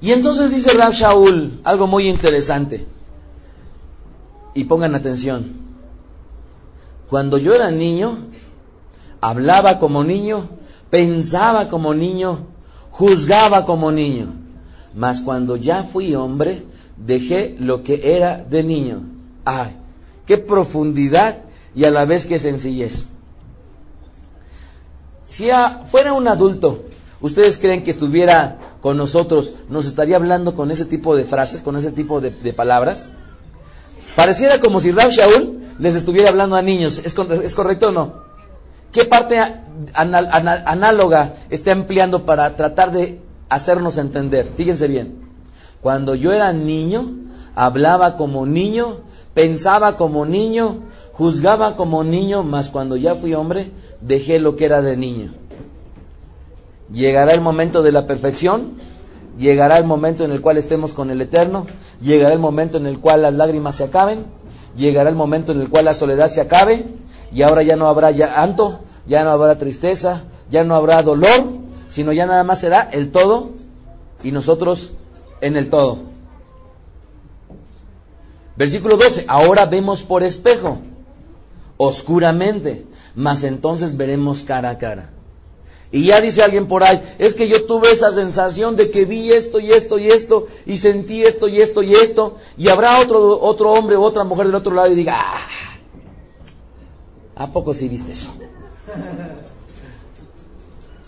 [0.00, 2.86] Y entonces dice Rab Shaul algo muy interesante.
[4.54, 5.52] Y pongan atención.
[7.08, 8.18] Cuando yo era niño,
[9.20, 10.48] hablaba como niño,
[10.90, 12.46] pensaba como niño,
[12.90, 14.32] juzgaba como niño.
[14.94, 16.64] Mas cuando ya fui hombre,
[16.96, 19.15] dejé lo que era de niño.
[19.46, 19.76] ¡Ay!
[20.26, 21.38] ¡Qué profundidad
[21.74, 23.06] y a la vez qué sencillez!
[25.24, 25.48] Si
[25.90, 26.84] fuera un adulto,
[27.20, 31.76] ¿ustedes creen que estuviera con nosotros, nos estaría hablando con ese tipo de frases, con
[31.76, 33.08] ese tipo de, palabras?
[34.16, 36.98] Pareciera como si Rab Shaul les estuviera hablando a niños.
[36.98, 38.14] ¿Es, correcto o no?
[38.92, 39.38] ¿Qué parte
[39.94, 44.48] análoga está empleando para tratar de hacernos entender?
[44.56, 45.20] Fíjense bien.
[45.82, 47.10] Cuando yo era niño,
[47.54, 49.00] hablaba como niño,
[49.36, 50.78] pensaba como niño,
[51.12, 53.70] juzgaba como niño, mas cuando ya fui hombre,
[54.00, 55.34] dejé lo que era de niño.
[56.90, 58.78] Llegará el momento de la perfección,
[59.38, 61.66] llegará el momento en el cual estemos con el Eterno,
[62.00, 64.24] llegará el momento en el cual las lágrimas se acaben,
[64.74, 66.86] llegará el momento en el cual la soledad se acabe,
[67.30, 71.44] y ahora ya no habrá llanto, ya no habrá tristeza, ya no habrá dolor,
[71.90, 73.50] sino ya nada más será el todo
[74.22, 74.92] y nosotros
[75.42, 76.15] en el todo.
[78.56, 80.78] Versículo 12, ahora vemos por espejo,
[81.76, 85.10] oscuramente, mas entonces veremos cara a cara.
[85.92, 89.30] Y ya dice alguien por ahí, es que yo tuve esa sensación de que vi
[89.30, 93.40] esto y esto y esto, y sentí esto y esto y esto, y habrá otro,
[93.40, 95.48] otro hombre u otra mujer del otro lado y diga, ah,
[97.36, 98.34] ¿a poco sí viste eso?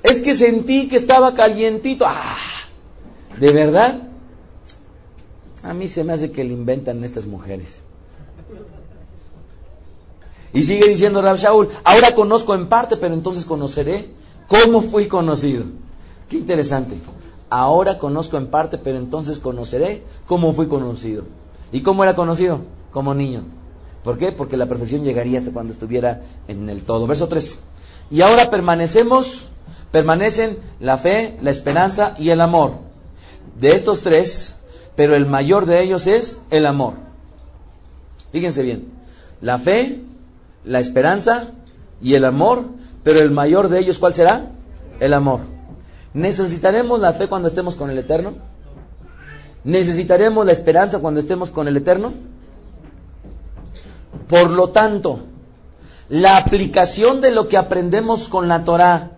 [0.02, 2.36] es que sentí que estaba calientito, ah,
[3.38, 4.07] ¿de verdad?
[5.62, 7.82] A mí se me hace que le inventan estas mujeres.
[10.52, 14.10] Y sigue diciendo Rab Shaul, ahora conozco en parte, pero entonces conoceré
[14.46, 15.64] cómo fui conocido.
[16.28, 16.94] Qué interesante.
[17.50, 21.24] Ahora conozco en parte, pero entonces conoceré cómo fui conocido.
[21.72, 22.60] ¿Y cómo era conocido?
[22.92, 23.44] Como niño.
[24.04, 24.32] ¿Por qué?
[24.32, 27.06] Porque la perfección llegaría hasta cuando estuviera en el todo.
[27.06, 27.58] Verso 3.
[28.10, 29.48] Y ahora permanecemos
[29.90, 32.74] permanecen la fe, la esperanza y el amor.
[33.58, 34.56] De estos tres,
[34.98, 36.94] pero el mayor de ellos es el amor.
[38.32, 38.88] Fíjense bien,
[39.40, 40.00] la fe,
[40.64, 41.50] la esperanza
[42.02, 42.64] y el amor,
[43.04, 44.50] pero el mayor de ellos, ¿cuál será?
[44.98, 45.42] El amor.
[46.14, 48.34] ¿Necesitaremos la fe cuando estemos con el Eterno?
[49.62, 52.12] ¿Necesitaremos la esperanza cuando estemos con el Eterno?
[54.26, 55.20] Por lo tanto,
[56.08, 59.12] la aplicación de lo que aprendemos con la Torah,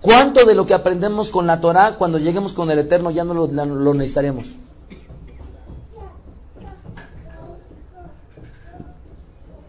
[0.00, 3.34] ¿cuánto de lo que aprendemos con la Torah cuando lleguemos con el Eterno ya no
[3.34, 4.46] lo, lo necesitaremos?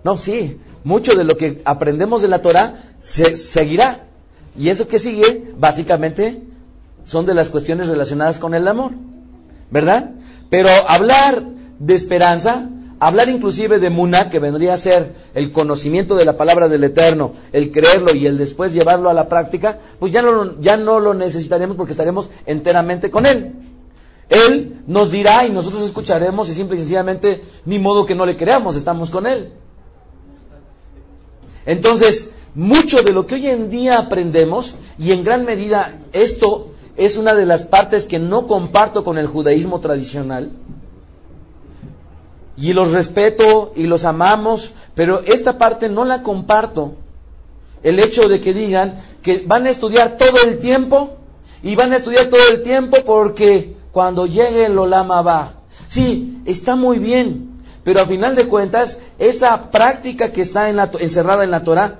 [0.06, 4.06] No, sí, mucho de lo que aprendemos de la Torah se seguirá.
[4.56, 6.44] Y eso que sigue, básicamente,
[7.04, 8.92] son de las cuestiones relacionadas con el amor.
[9.72, 10.12] ¿Verdad?
[10.52, 11.42] Pero hablar
[11.80, 16.70] de esperanza, hablar inclusive de Muna, que vendría a ser el conocimiento de la palabra
[16.70, 20.78] del Eterno, el creerlo y el después llevarlo a la práctica, pues ya no, ya
[20.78, 23.54] no lo necesitaremos porque estaremos enteramente con Él.
[24.30, 28.38] Él nos dirá y nosotros escucharemos y simple y sencillamente, ni modo que no le
[28.38, 29.65] creamos, estamos con Él.
[31.66, 37.18] Entonces, mucho de lo que hoy en día aprendemos, y en gran medida esto es
[37.18, 40.52] una de las partes que no comparto con el judaísmo tradicional,
[42.58, 46.96] y los respeto y los amamos, pero esta parte no la comparto.
[47.84, 51.18] El hecho de que digan que van a estudiar todo el tiempo
[51.62, 55.54] y van a estudiar todo el tiempo porque cuando llegue el Olama va.
[55.88, 57.55] Sí, está muy bien,
[57.86, 62.00] pero a final de cuentas, esa práctica que está encerrada en la Torah,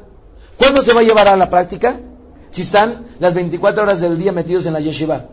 [0.58, 2.00] ¿cuándo se va a llevar a la práctica?
[2.50, 5.28] Si están las 24 horas del día metidos en la yeshiva.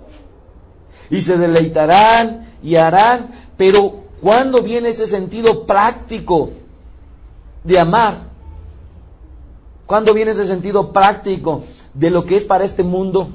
[1.08, 6.50] Y se deleitarán y harán, pero ¿cuándo viene ese sentido práctico
[7.64, 8.18] de amar?
[9.86, 13.30] ¿Cuándo viene ese sentido práctico de lo que es para este mundo?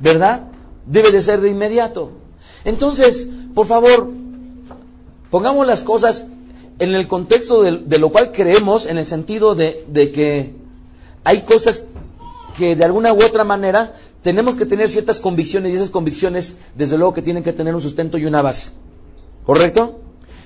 [0.00, 0.44] ¿Verdad?
[0.86, 2.10] Debe de ser de inmediato.
[2.64, 4.10] Entonces, por favor,
[5.30, 6.26] pongamos las cosas
[6.78, 10.54] en el contexto de, lo cual creemos, en el sentido de, de que
[11.24, 11.84] hay cosas
[12.56, 16.98] que de alguna u otra manera tenemos que tener ciertas convicciones y esas convicciones, desde
[16.98, 18.70] luego que tienen que tener un sustento y una base.
[19.44, 20.00] ¿Correcto?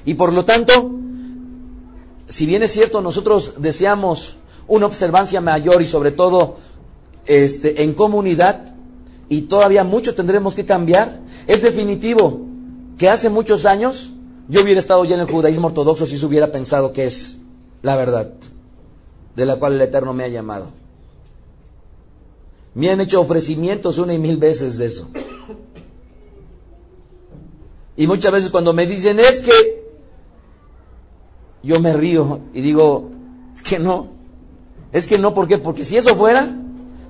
[0.05, 0.91] Y por lo tanto,
[2.29, 4.37] si bien es cierto, nosotros deseamos
[4.67, 6.59] una observancia mayor y sobre todo
[7.27, 8.74] este, en comunidad,
[9.29, 11.21] y todavía mucho tendremos que cambiar.
[11.47, 12.41] Es definitivo
[12.99, 14.11] que hace muchos años
[14.49, 17.41] yo hubiera estado ya en el judaísmo ortodoxo si se hubiera pensado que es
[17.83, 18.33] la verdad
[19.37, 20.69] de la cual el Eterno me ha llamado.
[22.75, 25.09] Me han hecho ofrecimientos una y mil veces de eso.
[27.97, 29.85] Y muchas veces cuando me dicen es que
[31.63, 33.11] yo me río y digo
[33.63, 34.09] que no.
[34.93, 35.35] Es que no.
[35.35, 36.49] Porque si eso fuera,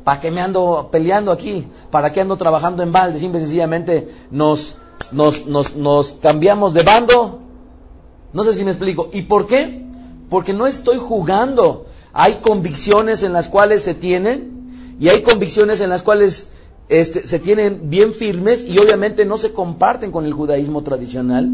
[0.05, 1.67] ¿Para qué me ando peleando aquí?
[1.91, 3.19] ¿Para qué ando trabajando en balde?
[3.19, 4.77] Simple y sencillamente nos,
[5.11, 7.41] nos, nos, nos cambiamos de bando.
[8.35, 9.09] No sé si me explico.
[9.13, 9.83] ¿Y por qué?
[10.29, 11.87] Porque no estoy jugando.
[12.13, 16.51] Hay convicciones en las cuales se tienen y hay convicciones en las cuales
[16.89, 21.49] este, se tienen bien firmes y obviamente no se comparten con el judaísmo tradicional.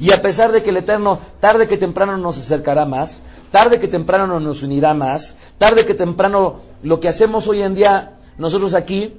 [0.00, 3.88] Y a pesar de que el Eterno tarde que temprano nos acercará más, tarde que
[3.88, 9.14] temprano nos unirá más, tarde que temprano lo que hacemos hoy en día nosotros aquí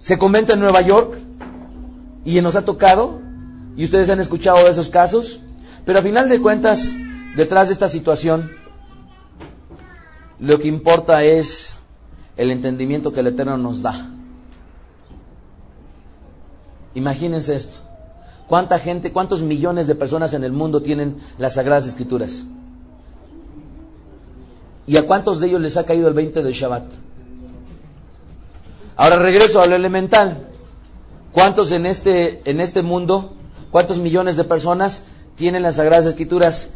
[0.00, 1.18] se comenta en Nueva York
[2.24, 3.20] y nos ha tocado
[3.76, 5.40] y ustedes han escuchado de esos casos,
[5.84, 6.94] pero a final de cuentas,
[7.34, 8.50] detrás de esta situación,
[10.38, 11.78] lo que importa es
[12.36, 14.10] el entendimiento que el Eterno nos da.
[16.94, 17.78] Imagínense esto.
[18.46, 22.44] ¿Cuánta gente, cuántos millones de personas en el mundo tienen las Sagradas Escrituras?
[24.86, 26.84] ¿Y a cuántos de ellos les ha caído el 20 de Shabbat?
[28.96, 30.48] Ahora regreso a lo elemental.
[31.32, 33.34] ¿Cuántos en este, en este mundo,
[33.70, 35.02] cuántos millones de personas
[35.34, 36.70] tienen las Sagradas Escrituras?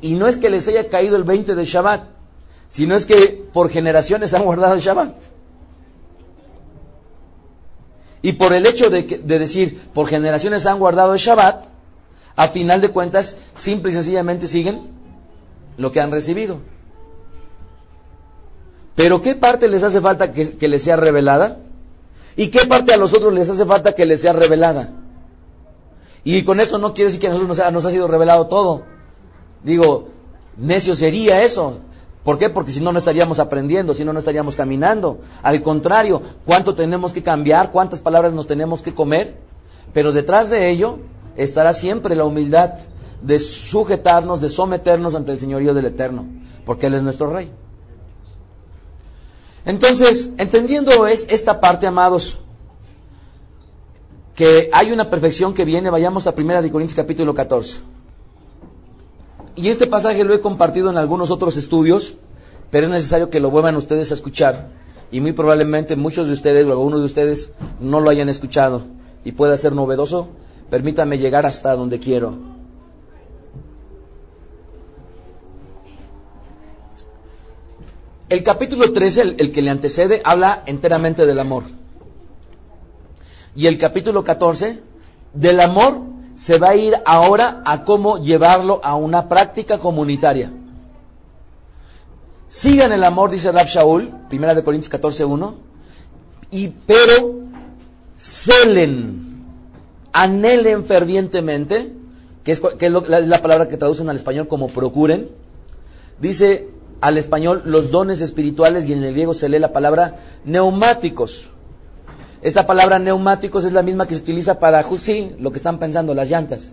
[0.00, 2.04] Y no es que les haya caído el 20 de Shabbat,
[2.70, 5.14] sino es que por generaciones han guardado el Shabbat.
[8.22, 11.66] Y por el hecho de, de decir, por generaciones han guardado el Shabbat,
[12.36, 14.88] a final de cuentas, simple y sencillamente siguen
[15.76, 16.60] lo que han recibido.
[18.98, 21.58] Pero ¿qué parte les hace falta que, les sea revelada?
[22.34, 24.90] ¿Y qué parte a los otros les hace falta que les sea revelada?
[26.24, 28.82] Y con esto no quiere decir que a nosotros nos ha, sido revelado todo.
[29.62, 30.08] Digo,
[30.56, 31.78] necio sería eso.
[32.24, 32.50] ¿Por qué?
[32.50, 35.20] Porque si no, no estaríamos aprendiendo, si no, no estaríamos caminando.
[35.44, 37.70] Al contrario, ¿cuánto tenemos que cambiar?
[37.70, 39.36] ¿Cuántas palabras nos tenemos que comer?
[39.92, 40.98] Pero detrás de ello
[41.36, 42.74] estará siempre la humildad
[43.22, 46.26] de sujetarnos, de someternos ante el señorío del Eterno,
[46.66, 47.52] porque Él es nuestro Rey.
[49.68, 52.38] Entonces, entendiendo es esta parte, amados,
[54.34, 57.80] que hay una perfección que viene, vayamos a 1 de Corintios capítulo 14.
[59.56, 62.16] Y este pasaje lo he compartido en algunos otros estudios,
[62.70, 64.70] pero es necesario que lo vuelvan ustedes a escuchar.
[65.12, 68.84] Y muy probablemente muchos de ustedes o algunos de ustedes no lo hayan escuchado
[69.22, 70.28] y pueda ser novedoso.
[70.70, 72.57] Permítame llegar hasta donde quiero.
[78.28, 81.64] El capítulo 13, el, que le antecede, habla enteramente del amor.
[83.56, 84.80] Y el capítulo 14,
[85.32, 86.02] del amor,
[86.36, 90.52] se va a ir ahora a cómo llevarlo a una práctica comunitaria.
[92.50, 95.54] Sigan el amor, dice Rab Shaul, primera de Corintios 14, 1,
[96.50, 97.40] y pero
[98.18, 99.44] celen,
[100.12, 101.94] anhelen fervientemente,
[102.44, 102.60] que es,
[103.08, 105.30] la palabra que traducen al español como procuren,
[106.20, 111.50] dice al español los dones espirituales y en el griego se lee la palabra neumáticos.
[112.40, 116.14] Esta palabra neumáticos es la misma que se utiliza para, sí, lo que están pensando,
[116.14, 116.72] las llantas.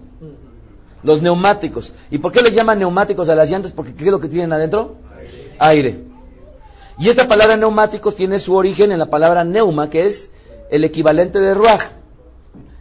[1.03, 1.93] Los neumáticos.
[2.09, 3.71] ¿Y por qué le llaman neumáticos a las llantas?
[3.71, 4.95] Porque ¿qué es lo que tienen adentro?
[5.19, 5.55] Aire.
[5.59, 6.03] Aire.
[6.97, 10.31] Y esta palabra neumáticos tiene su origen en la palabra neuma, que es
[10.71, 11.81] el equivalente de ruaj.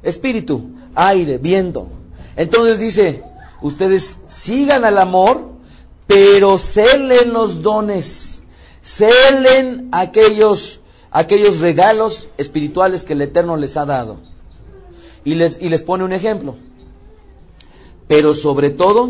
[0.02, 1.88] Espíritu, aire, viento.
[2.36, 3.22] Entonces dice,
[3.60, 5.53] ustedes sigan al amor,
[6.06, 8.42] pero celen los dones,
[8.82, 10.80] celen aquellos,
[11.10, 14.18] aquellos regalos espirituales que el Eterno les ha dado.
[15.24, 16.56] Y les, y les pone un ejemplo.
[18.06, 19.08] Pero sobre todo,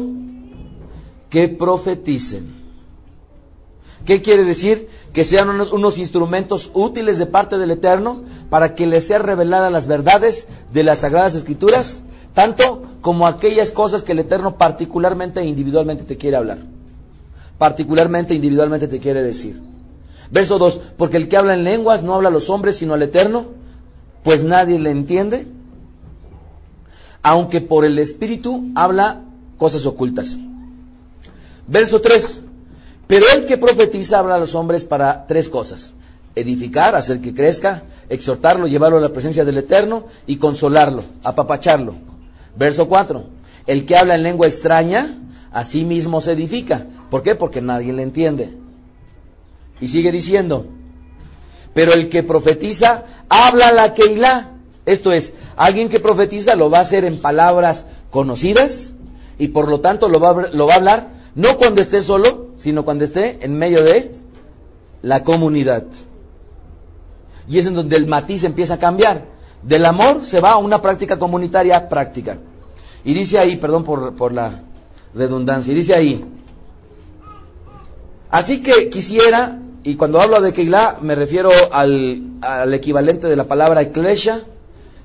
[1.29, 2.63] que profeticen.
[4.07, 4.89] ¿Qué quiere decir?
[5.13, 9.71] Que sean unos, unos, instrumentos útiles de parte del Eterno para que les sea revelada
[9.71, 15.47] las verdades de las Sagradas Escrituras, tanto como aquellas cosas que el Eterno particularmente e
[15.47, 16.59] individualmente te quiere hablar
[17.59, 19.61] particularmente individualmente te quiere decir.
[20.31, 23.03] Verso 2, porque el que habla en lenguas no habla a los hombres sino al
[23.03, 23.47] Eterno,
[24.23, 25.47] pues nadie le entiende,
[27.23, 29.21] aunque por el Espíritu habla
[29.59, 30.39] cosas ocultas.
[31.67, 32.41] Verso 3,
[33.07, 35.95] pero el que profetiza habla a los hombres para tres cosas,
[36.35, 41.95] edificar, hacer que crezca, exhortarlo, llevarlo a la presencia del Eterno y consolarlo, apapacharlo.
[42.57, 43.25] Verso 4,
[43.67, 45.19] el que habla en lengua extraña,
[45.53, 46.87] a sí mismo se edifica.
[47.15, 47.37] ¿Por qué?
[47.37, 48.53] Porque nadie le entiende.
[49.81, 50.67] Y sigue diciendo,
[51.73, 54.51] pero el que profetiza habla la Keilah.
[54.85, 58.95] Esto es, alguien que profetiza lo va a hacer en palabras conocidas
[59.39, 63.39] y por lo tanto lo va, a, hablar no cuando esté solo, sino cuando esté
[63.43, 64.11] en medio de
[65.01, 65.85] la comunidad.
[67.47, 69.27] Y es en donde el matiz empieza a cambiar.
[69.63, 72.39] Del amor se va a una práctica comunitaria práctica.
[73.05, 74.63] Y dice ahí, perdón por, por la
[75.15, 75.73] redundancia.
[75.73, 76.25] Y dice ahí,
[78.35, 83.45] así que quisiera, y cuando hablo de Keilah me refiero al, al equivalente de la
[83.45, 84.45] palabra Ecclesia,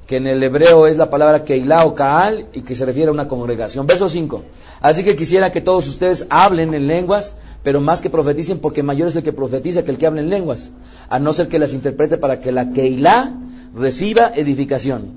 [0.08, 3.14] que en el hebreo es la palabra Keilah o Kaal, y que se refiere a
[3.14, 3.86] una congregación.
[3.86, 4.44] Verso 5.
[4.82, 9.10] Así que quisiera que todos ustedes hablen en lenguas, pero más que profeticen, porque mayor
[9.10, 10.72] es el que profetiza que el que habla en lenguas,
[11.10, 13.36] a no ser que las interprete para que la Keilah
[13.76, 15.12] reciba edificación.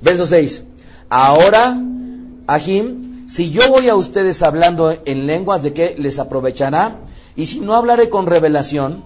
[0.00, 0.64] Verso 6.
[1.08, 1.76] Ahora,
[2.46, 7.00] Ahim, si yo voy a ustedes hablando en lenguas, ¿de qué les aprovechará?
[7.36, 9.04] Y si no hablaré con revelación,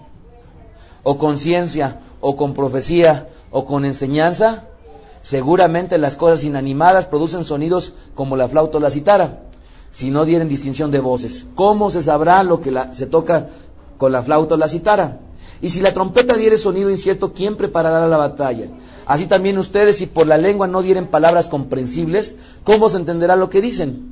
[1.02, 4.64] o con ciencia, o con profecía, o con enseñanza,
[5.20, 9.42] seguramente las cosas inanimadas producen sonidos como la flauta o la citara,
[9.90, 11.46] si no dieren distinción de voces.
[11.54, 13.48] ¿Cómo se sabrá lo que se toca
[13.98, 15.18] con la flauta o la citara?
[15.62, 18.68] Y si la trompeta diere sonido incierto, ¿quién preparará la batalla?
[19.06, 23.50] Así también ustedes, si por la lengua no dieren palabras comprensibles, ¿cómo se entenderá lo
[23.50, 24.08] que dicen?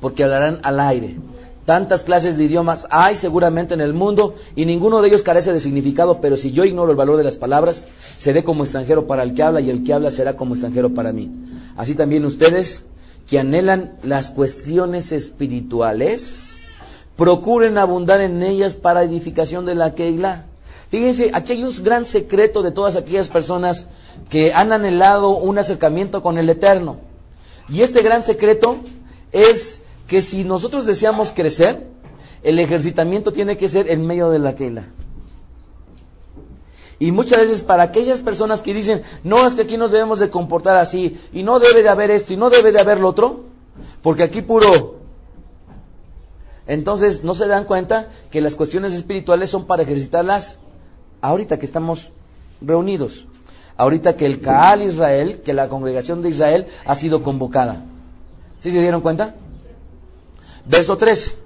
[0.00, 1.18] Porque hablarán al aire.
[1.64, 5.60] Tantas clases de idiomas hay seguramente en el mundo y ninguno de ellos carece de
[5.60, 7.86] significado, pero si yo ignoro el valor de las palabras,
[8.16, 11.12] seré como extranjero para el que habla y el que habla será como extranjero para
[11.12, 11.30] mí.
[11.76, 12.84] Así también ustedes,
[13.26, 16.48] que anhelan las cuestiones espirituales,
[17.16, 20.46] procuren abundar en ellas para edificación de la Keilah.
[20.88, 23.86] Fíjense, aquí hay un gran secreto de todas aquellas personas
[24.28, 26.96] que han anhelado un acercamiento con el Eterno.
[27.68, 28.78] Y este gran secreto
[29.30, 31.86] es que si nosotros deseamos crecer,
[32.42, 34.88] el ejercitamiento tiene que ser en medio de la Keilah.
[36.98, 40.28] Y muchas veces para aquellas personas que dicen, no, es que aquí nos debemos de
[40.28, 43.44] comportar así, y no debe de haber esto, y no debe de haber lo otro,
[44.02, 44.96] porque aquí puro
[46.66, 50.58] entonces, ¿no se dan cuenta que las cuestiones espirituales son para ejercitarlas
[51.20, 52.10] ahorita que estamos
[52.60, 53.26] reunidos?
[53.76, 57.84] Ahorita que el Kaal Israel, que la congregación de Israel ha sido convocada.
[58.58, 59.36] ¿Sí se dieron cuenta?
[60.70, 61.36] Verso 13.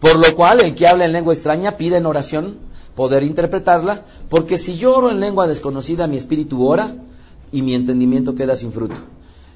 [0.00, 2.58] Por lo cual el que habla en lengua extraña pide en oración
[2.96, 6.96] poder interpretarla, porque si yo oro en lengua desconocida, mi espíritu ora
[7.52, 8.96] y mi entendimiento queda sin fruto.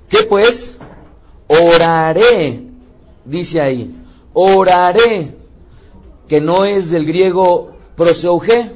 [0.09, 0.77] ¿Qué pues?
[1.49, 2.67] Oraré,
[3.25, 3.95] dice ahí,
[4.33, 5.37] oraré,
[6.29, 8.71] que no es del griego proseuge,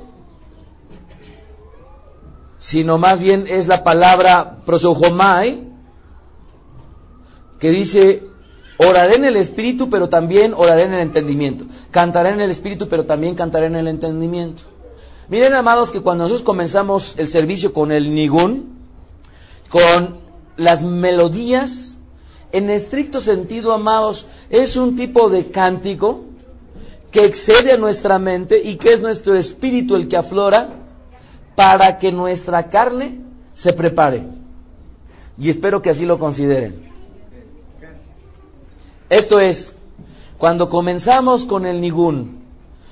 [2.58, 5.62] sino más bien es la palabra proseujomai,
[7.60, 8.33] que dice,
[8.78, 11.66] oraré en el espíritu, pero también oraré en el entendimiento.
[11.90, 14.62] Cantaré en el espíritu, pero también cantaré en el entendimiento.
[15.28, 18.78] Miren, amados, que cuando nosotros comenzamos el servicio con el nigún,
[19.70, 20.18] con
[20.56, 21.96] las melodías,
[22.52, 26.24] en estricto sentido, amados, es un tipo de cántico
[27.10, 30.68] que excede a nuestra mente y que es nuestro espíritu el que aflora
[31.54, 33.20] para que nuestra carne
[33.52, 34.24] se prepare.
[35.38, 36.93] Y espero que así lo consideren.
[39.08, 39.74] Esto es,
[40.38, 42.44] cuando comenzamos con el nigún,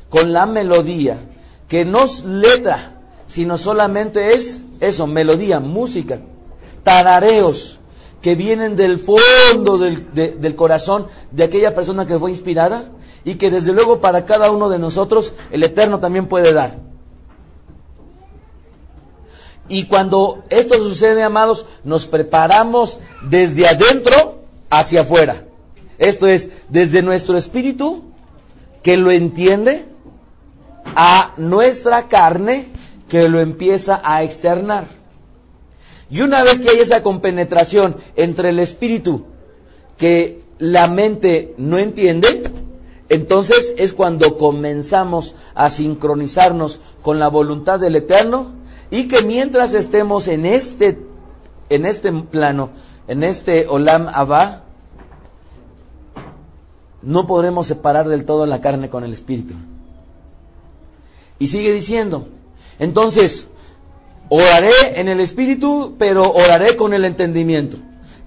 [0.09, 1.21] con la melodía,
[1.69, 6.21] que no es letra, sino solamente es eso, melodía, música,
[6.83, 7.79] tarareos
[8.21, 12.91] que vienen del fondo del, del corazón de aquella persona que fue inspirada
[13.25, 16.79] y que desde luego para cada uno de nosotros el Eterno también puede dar.
[19.69, 25.47] Y cuando esto sucede, amados, nos preparamos desde adentro hacia afuera.
[26.03, 28.03] Esto es, desde nuestro espíritu,
[28.83, 29.85] que lo entiende,
[30.97, 32.67] a nuestra carne,
[33.09, 34.87] que lo empieza a externar.
[36.11, 39.27] Y una vez que hay esa compenetración entre el espíritu,
[39.97, 42.43] que la mente no entiende,
[43.09, 48.51] entonces es cuando comenzamos a sincronizarnos con la voluntad del Eterno
[48.91, 50.99] y que mientras estemos en este,
[51.69, 52.71] en este plano,
[53.07, 54.65] en este Olam Abba,
[57.03, 59.55] no podremos separar del todo la carne con el espíritu.
[61.39, 62.29] Y sigue diciendo,
[62.79, 63.49] entonces,
[64.29, 67.79] oraré en el espíritu, pero oraré con el entendimiento.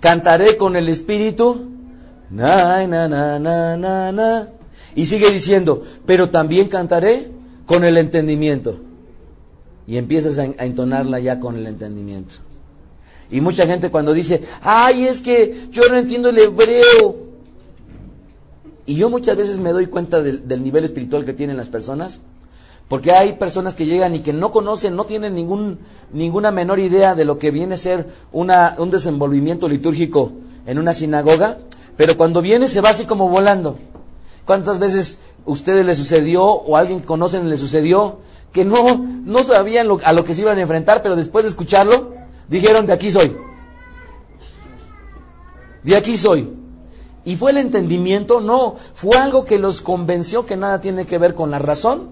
[0.01, 1.71] Cantaré con el espíritu,
[2.29, 4.49] na, na, na, na, na, na.
[4.95, 7.31] Y sigue diciendo, pero también cantaré
[7.65, 8.79] con el entendimiento.
[9.87, 12.35] Y empiezas a, a entonarla ya con el entendimiento.
[13.31, 17.24] Y mucha gente cuando dice, ay, es que yo no entiendo el hebreo,
[18.85, 22.19] y yo muchas veces me doy cuenta del, nivel espiritual que tienen las personas,
[22.87, 25.79] porque hay personas que llegan y que no conocen, no tienen ningún,
[26.13, 30.33] ninguna menor idea de lo que viene a ser una, un desenvolvimiento litúrgico
[30.67, 31.57] en una sinagoga,
[31.97, 33.77] pero cuando viene se va así como volando.
[34.45, 35.17] ¿Cuántas veces
[35.47, 38.19] a ustedes les sucedió o a alguien que conocen le sucedió
[38.51, 41.49] que no, no sabían lo, a lo que se iban a enfrentar, pero después de
[41.49, 42.13] escucharlo,
[42.47, 43.35] dijeron, de aquí soy.
[45.83, 46.64] De aquí soy.
[47.25, 48.39] ¿Y fue el entendimiento?
[48.39, 52.09] No, fue algo que los convenció que nada tiene que ver con la razón,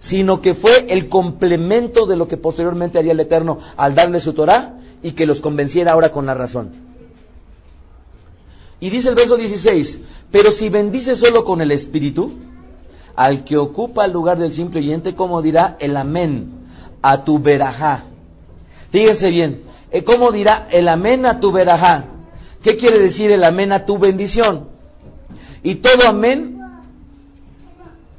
[0.00, 4.32] sino que fue el complemento de lo que posteriormente haría el Eterno al darle su
[4.32, 6.72] Torah y que los convenciera ahora con la razón.
[8.80, 10.00] Y dice el verso 16,
[10.32, 12.32] pero si bendice solo con el Espíritu,
[13.14, 16.50] al que ocupa el lugar del simple oyente, como dirá el amén
[17.02, 18.02] a tu verajá.
[18.90, 19.62] Fíjense bien,
[20.04, 22.08] ¿cómo dirá el amén a tu verajá?
[22.64, 24.68] ¿Qué quiere decir el amén a tu bendición?
[25.62, 26.58] Y todo amén,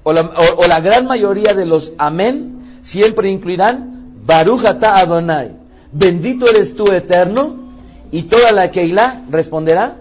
[0.03, 5.51] o la, gran mayoría de los amén, siempre incluirán Barujata Adonai.
[5.91, 7.65] Bendito eres tú eterno.
[8.11, 9.97] Y toda la Keilah responderá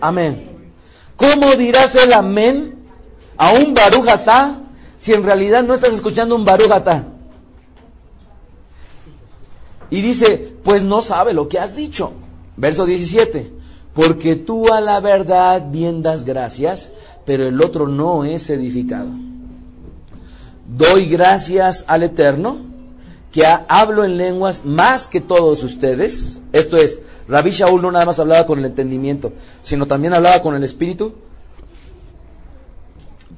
[0.00, 0.48] amén.
[1.16, 2.78] ¿Cómo dirás el amén
[3.36, 4.60] a un Barujata
[4.96, 7.04] si en realidad no estás escuchando un Barujata?
[9.90, 12.12] Y dice, pues no sabe lo que has dicho.
[12.56, 13.57] Verso 17
[13.98, 16.92] porque tú a la verdad bien das gracias,
[17.26, 19.08] pero el otro no es edificado.
[20.68, 22.58] Doy gracias al Eterno,
[23.32, 26.38] que hablo en lenguas más que todos ustedes.
[26.52, 29.32] Esto es, Rabbi Shaul no nada más hablaba con el entendimiento,
[29.64, 31.14] sino también hablaba con el espíritu.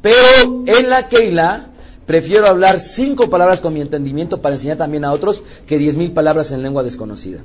[0.02, 1.70] Pero en la Keilah
[2.04, 6.12] prefiero hablar cinco palabras con mi entendimiento para enseñar también a otros que diez mil
[6.12, 7.40] palabras en lengua desconocida.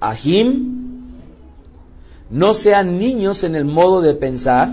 [0.00, 0.83] Ahim,
[2.34, 4.68] no sean niños en el modo de pensar,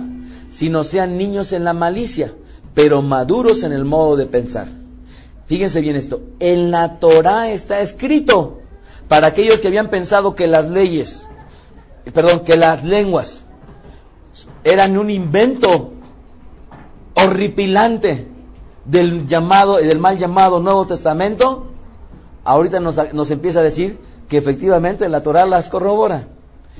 [0.49, 2.33] sino sean niños en la malicia,
[2.73, 4.67] pero maduros en el modo de pensar.
[5.45, 8.61] Fíjense bien esto, en la Torah está escrito
[9.07, 11.27] para aquellos que habían pensado que las leyes,
[12.11, 13.43] perdón, que las lenguas
[14.63, 15.93] eran un invento
[17.13, 18.27] horripilante
[18.85, 21.67] del llamado, del mal llamado Nuevo Testamento,
[22.43, 26.27] ahorita nos, nos empieza a decir que efectivamente la Torah las corrobora.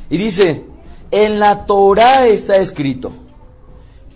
[0.10, 0.71] Y dice,
[1.12, 3.12] en la Torah está escrito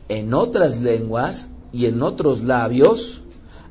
[0.10, 3.24] en otras lenguas y en otros labios,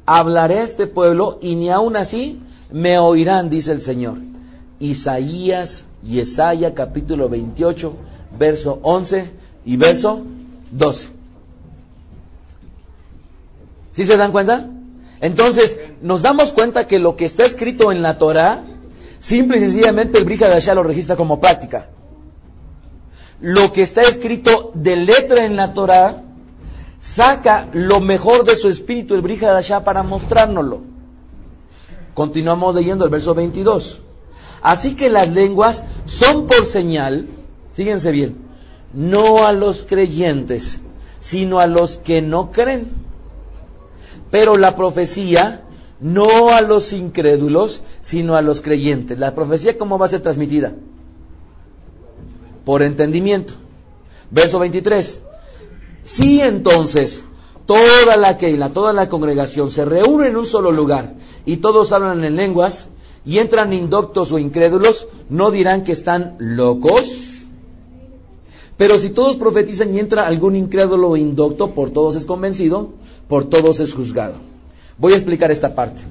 [0.07, 4.19] hablaré a este pueblo y ni aun así me oirán, dice el Señor.
[4.81, 7.95] Isaías y Esaya capítulo 28,
[8.39, 9.31] verso 11
[9.65, 10.23] y verso
[10.73, 11.09] 12.
[13.93, 14.69] ¿Sí se dan cuenta?
[15.21, 18.65] Entonces, nos damos cuenta que lo que está escrito en la Torah,
[19.19, 21.89] simple y sencillamente el Brija de lo registra como práctica.
[23.45, 26.23] Lo que está escrito de letra en la Torah,
[26.99, 30.81] saca lo mejor de su espíritu el Brija de para mostrárnoslo.
[32.15, 34.01] Continuamos leyendo el verso 22.
[34.63, 37.27] Así que las lenguas son por señal,
[37.75, 38.39] fíjense bien,
[38.95, 40.81] no a los creyentes,
[41.21, 42.93] sino a los que no creen.
[44.31, 45.65] Pero la profecía
[46.01, 49.19] no a los incrédulos, sino a los creyentes.
[49.19, 50.73] La profecía, ¿cómo va a ser transmitida?
[52.65, 53.55] Por entendimiento.
[54.31, 55.21] Verso 23.
[56.03, 57.25] Si entonces
[57.67, 61.15] toda la Keila, toda la congregación se reúne en un solo lugar
[61.47, 62.89] y todos hablan en lenguas
[63.25, 67.45] y entran indoctos o incrédulos, no dirán que están locos.
[68.77, 72.91] Pero si todos profetizan y entra algún incrédulo o indocto, por todos es convencido,
[73.29, 74.35] por todos es juzgado.
[74.99, 76.03] Voy a explicar esta parte.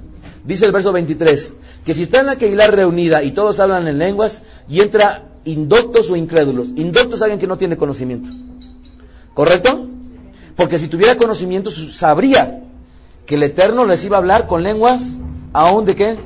[0.45, 1.54] Dice el verso 23,
[1.86, 6.10] que si está en la Keilah reunida y todos hablan en lenguas y entra indoctos
[6.10, 6.70] o incrédulos.
[6.76, 8.30] Indoctos es alguien que no tiene conocimiento.
[9.34, 9.88] ¿Correcto?
[10.56, 12.64] Porque si tuviera conocimiento sabría
[13.26, 15.20] que el Eterno les iba a hablar con lenguas,
[15.52, 16.18] aún de qué?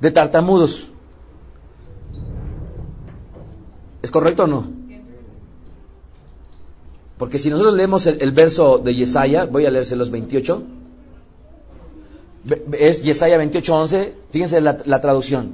[0.00, 0.88] De tartamudos.
[4.02, 4.78] ¿Es correcto o no?
[7.18, 10.62] Porque si nosotros leemos el, verso de Yesaya, voy a leerse los 28,
[12.74, 15.50] es Yesaya 28, 11, fíjense la, la traducción.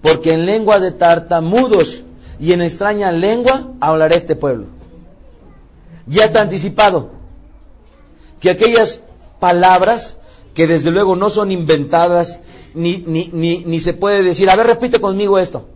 [0.00, 2.02] Porque en lengua de tartamudos
[2.38, 4.66] y en extraña lengua hablará este pueblo.
[6.06, 7.10] Ya está anticipado
[8.40, 9.00] que aquellas
[9.40, 10.18] palabras
[10.54, 12.40] que desde luego no son inventadas,
[12.74, 15.66] ni, ni, ni, ni se puede decir, a ver, repite conmigo esto.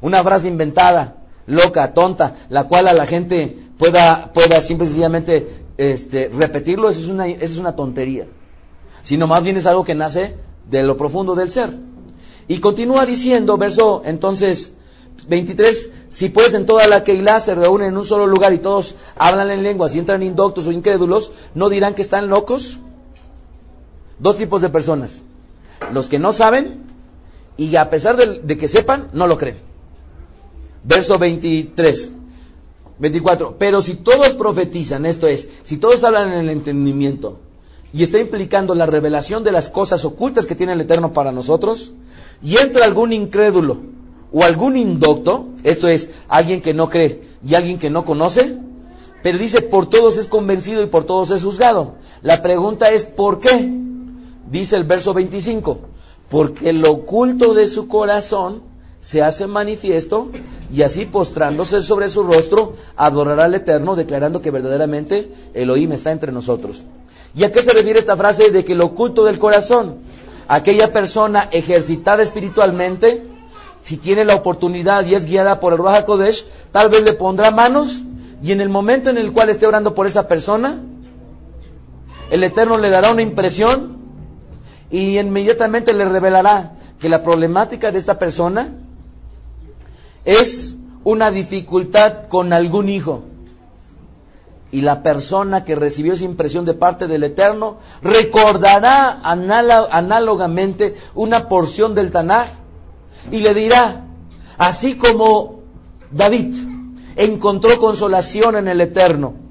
[0.00, 6.88] Una frase inventada, loca, tonta, la cual a la gente pueda, pueda simplemente este, repetirlo,
[6.88, 8.26] eso es, una, eso es una tontería.
[9.02, 10.34] Sino más bien es algo que nace
[10.70, 11.76] de lo profundo del ser.
[12.48, 14.72] Y continúa diciendo, verso entonces
[15.26, 18.96] 23, si pues en toda la Keilah se reúnen en un solo lugar y todos
[19.16, 22.78] hablan en lenguas y entran indoctos o incrédulos, ¿no dirán que están locos?
[24.18, 25.22] Dos tipos de personas.
[25.92, 26.84] Los que no saben
[27.56, 29.58] y a pesar de, de que sepan, no lo creen.
[30.84, 32.12] Verso 23.
[32.98, 33.56] 24.
[33.58, 37.38] Pero si todos profetizan, esto es, si todos hablan en el entendimiento
[37.92, 41.92] y está implicando la revelación de las cosas ocultas que tiene el Eterno para nosotros,
[42.42, 43.78] y entra algún incrédulo
[44.34, 48.58] o algún indocto, esto es, alguien que no cree y alguien que no conoce,
[49.22, 51.94] pero dice, por todos es convencido y por todos es juzgado.
[52.20, 53.72] La pregunta es, ¿por qué?
[54.50, 55.78] Dice el verso 25,
[56.28, 58.62] porque lo oculto de su corazón
[59.00, 60.30] se hace manifiesto
[60.72, 66.32] y así postrándose sobre su rostro adorará al Eterno declarando que verdaderamente Elohim está entre
[66.32, 66.82] nosotros.
[67.36, 69.98] ¿Y a qué se refiere esta frase de que lo oculto del corazón?
[70.48, 73.33] Aquella persona ejercitada espiritualmente,
[73.84, 77.50] si tiene la oportunidad y es guiada por el Ruach Kodesh, tal vez le pondrá
[77.50, 78.00] manos
[78.42, 80.80] y en el momento en el cual esté orando por esa persona,
[82.30, 83.98] el Eterno le dará una impresión
[84.90, 88.72] y inmediatamente le revelará que la problemática de esta persona
[90.24, 93.24] es una dificultad con algún hijo.
[94.72, 101.94] Y la persona que recibió esa impresión de parte del Eterno recordará análogamente una porción
[101.94, 102.63] del Tanaj
[103.30, 104.04] y le dirá,
[104.58, 105.60] así como
[106.10, 106.54] David
[107.16, 109.44] encontró consolación en el Eterno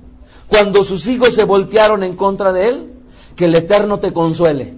[0.53, 2.93] cuando sus hijos se voltearon en contra de él,
[3.35, 4.75] que el Eterno te consuele.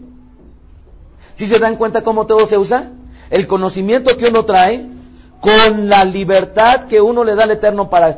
[1.34, 2.92] Si se dan cuenta cómo todo se usa?
[3.30, 4.88] El conocimiento que uno trae
[5.42, 8.18] con la libertad que uno le da al Eterno para,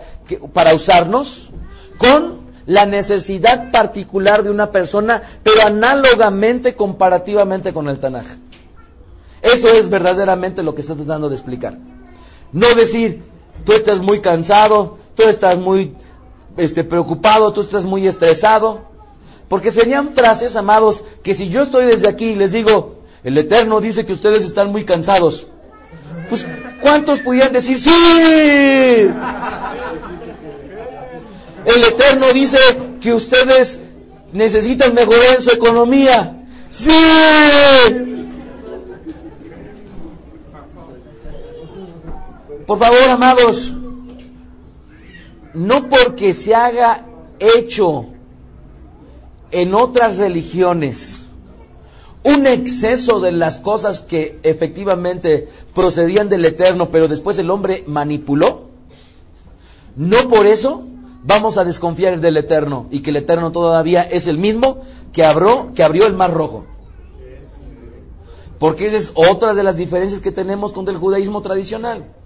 [0.53, 1.49] para usarnos,
[1.97, 8.25] con la necesidad particular de una persona, pero análogamente, comparativamente con el Tanaj.
[9.41, 11.77] Eso es verdaderamente lo que está tratando de explicar.
[12.51, 13.23] No decir,
[13.65, 15.95] tú estás muy cansado, tú estás muy
[16.55, 18.85] este, preocupado, tú estás muy estresado.
[19.47, 23.79] Porque serían frases, amados, que si yo estoy desde aquí y les digo, el Eterno
[23.79, 25.47] dice que ustedes están muy cansados,
[26.29, 26.45] pues
[26.81, 27.89] ¿cuántos pudieran decir sí?
[31.65, 32.57] El Eterno dice
[33.01, 33.79] que ustedes
[34.33, 36.45] necesitan mejorar en su economía.
[36.69, 38.06] Sí.
[42.67, 43.73] Por favor, amados,
[45.53, 47.05] no porque se haga
[47.39, 48.07] hecho
[49.51, 51.21] en otras religiones
[52.23, 58.67] un exceso de las cosas que efectivamente procedían del Eterno, pero después el hombre manipuló,
[59.95, 60.83] no por eso
[61.23, 64.81] vamos a desconfiar del Eterno y que el Eterno todavía es el mismo
[65.13, 66.65] que abrió, que abrió el mar rojo.
[68.59, 72.16] Porque esa es otra de las diferencias que tenemos con el judaísmo tradicional.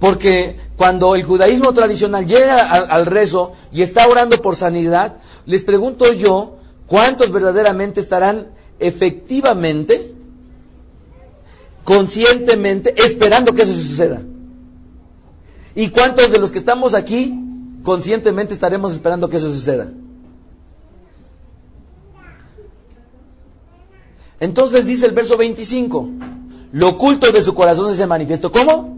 [0.00, 6.12] Porque cuando el judaísmo tradicional llega al, rezo y está orando por sanidad, les pregunto
[6.12, 10.14] yo, ¿cuántos verdaderamente estarán efectivamente,
[11.82, 14.22] conscientemente, esperando que eso suceda?
[15.74, 17.34] ¿Y cuántos de los que estamos aquí
[17.82, 19.88] conscientemente estaremos esperando que eso suceda?
[24.38, 26.08] Entonces dice el verso 25,
[26.70, 28.52] lo oculto de su corazón se manifestó.
[28.52, 28.97] ¿Cómo?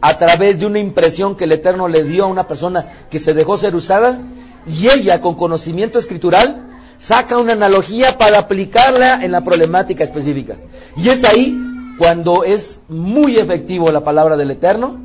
[0.00, 3.34] A través de una impresión que el Eterno le dio a una persona que se
[3.34, 4.18] dejó ser usada
[4.66, 6.66] y ella con conocimiento escritural
[6.98, 10.56] saca una analogía para aplicarla en la problemática específica.
[10.96, 11.58] Y es ahí
[11.98, 14.98] cuando es muy efectivo la palabra del Eterno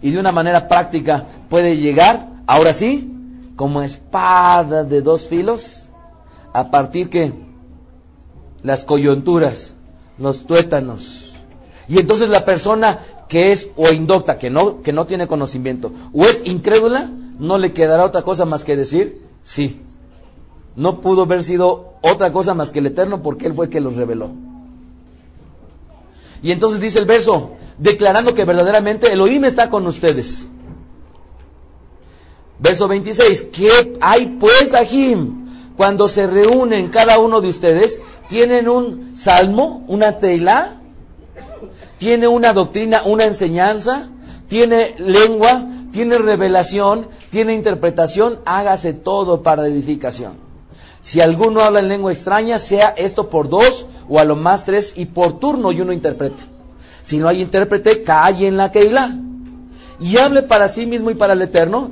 [0.00, 3.10] y de una manera práctica puede llegar, ahora sí,
[3.56, 5.88] como espada de dos filos,
[6.52, 7.32] a partir que
[8.62, 9.74] las coyunturas,
[10.18, 11.32] los tuétanos.
[11.88, 13.00] Y entonces la persona
[13.32, 17.72] que es o indocta, que no, que no tiene conocimiento, o es incrédula, no le
[17.72, 19.80] quedará otra cosa más que decir, sí.
[20.76, 23.80] No pudo haber sido otra cosa más que el Eterno porque Él fue el que
[23.80, 24.32] los reveló.
[26.42, 30.46] Y entonces dice el verso, declarando que verdaderamente Elohim está con ustedes.
[32.58, 35.46] Verso 26, ¿qué hay pues, Ajim?
[35.78, 40.81] Cuando se reúnen cada uno de ustedes, tienen un salmo, una teilá,
[42.02, 44.08] tiene una doctrina, una enseñanza,
[44.48, 50.32] tiene lengua, tiene revelación, tiene interpretación, hágase todo para edificación.
[51.00, 54.94] Si alguno habla en lengua extraña, sea esto por dos o a lo más tres
[54.96, 56.42] y por turno y uno interprete.
[57.04, 59.16] Si no hay intérprete, calle en la Keilah
[60.00, 61.88] y hable para sí mismo y para el Eterno.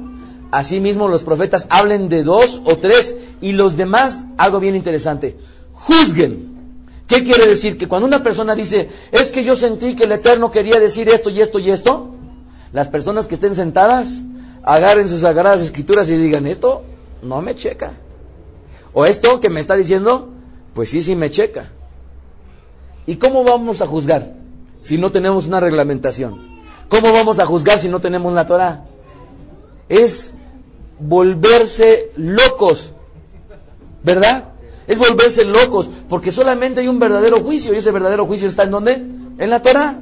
[0.51, 5.39] Asimismo los profetas hablen de dos o tres y los demás, algo bien interesante,
[5.73, 6.60] juzguen.
[7.11, 7.77] ¿Qué quiere decir?
[7.77, 11.29] Que cuando una persona dice, es que yo sentí que el Eterno quería decir esto
[11.29, 12.11] y esto y esto,
[12.73, 14.21] las personas que estén sentadas
[14.63, 16.85] agarren sus sagradas escrituras y digan, esto
[17.21, 17.95] no me checa.
[18.93, 20.29] O esto que me está diciendo,
[20.73, 21.73] pues sí, sí me checa.
[23.07, 24.35] ¿Y cómo vamos a juzgar
[24.81, 26.39] si no tenemos una reglamentación?
[26.89, 28.85] ¿Cómo vamos a juzgar si no tenemos la Torah?
[29.89, 30.33] Es
[31.01, 32.93] volverse locos,
[34.05, 34.50] ¿verdad?
[34.91, 38.73] Es volverse locos, porque solamente hay un verdadero juicio y ese verdadero juicio está en
[38.73, 38.95] dónde?
[39.39, 40.01] En la Torah.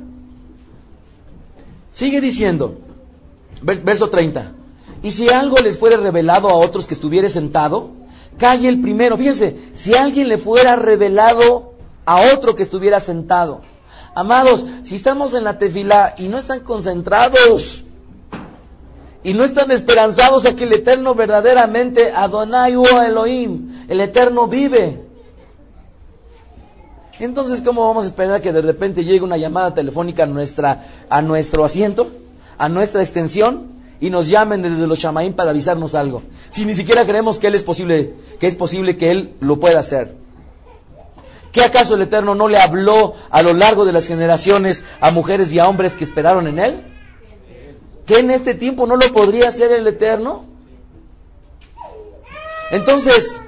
[1.90, 2.78] Sigue diciendo,
[3.60, 4.52] verso 30.
[5.02, 7.90] Y si algo les fuera revelado a otros que estuviera sentado,
[8.38, 9.18] calle el primero.
[9.18, 11.74] Fíjense, si alguien le fuera revelado
[12.06, 13.60] a otro que estuviera sentado.
[14.14, 17.84] Amados, si estamos en la tefila y no están concentrados
[19.24, 25.00] y no están esperanzados a que el Eterno verdaderamente, Adonai o Elohim, el Eterno vive.
[27.18, 31.20] Entonces, ¿cómo vamos a esperar que de repente llegue una llamada telefónica a, nuestra, a
[31.20, 32.08] nuestro asiento,
[32.58, 36.22] a nuestra extensión, y nos llamen desde los chamaín para avisarnos algo?
[36.50, 39.80] Si ni siquiera creemos que él es posible, que es posible que él lo pueda
[39.80, 40.14] hacer.
[41.50, 45.52] ¿Qué acaso el Eterno no le habló a lo largo de las generaciones a mujeres
[45.52, 46.84] y a hombres que esperaron en él?
[48.08, 50.46] ¿Que en este tiempo no lo podría hacer el Eterno?
[52.70, 53.42] Entonces,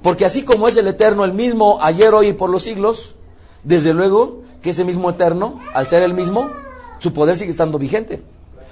[0.00, 3.16] porque así como es el Eterno el mismo ayer, hoy y por los siglos,
[3.64, 6.52] desde luego que ese mismo Eterno, al ser el mismo,
[7.00, 8.22] su poder sigue estando vigente.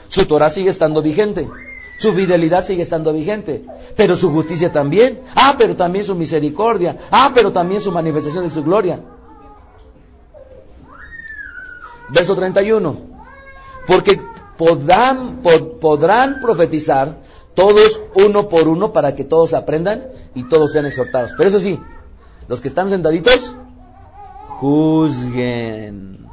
[0.06, 1.50] Su Torah sigue estando vigente.
[1.98, 3.64] Su fidelidad sigue estando vigente.
[3.96, 5.20] Pero su justicia también.
[5.34, 6.96] Ah, pero también su misericordia.
[7.10, 9.00] Ah, pero también su manifestación de su gloria.
[12.10, 12.96] Verso 31.
[13.86, 14.20] Porque
[14.56, 17.18] podrán, pod, podrán profetizar
[17.54, 21.32] todos uno por uno para que todos aprendan y todos sean exhortados.
[21.36, 21.78] Pero eso sí,
[22.48, 23.54] los que están sentaditos,
[24.60, 26.26] juzguen.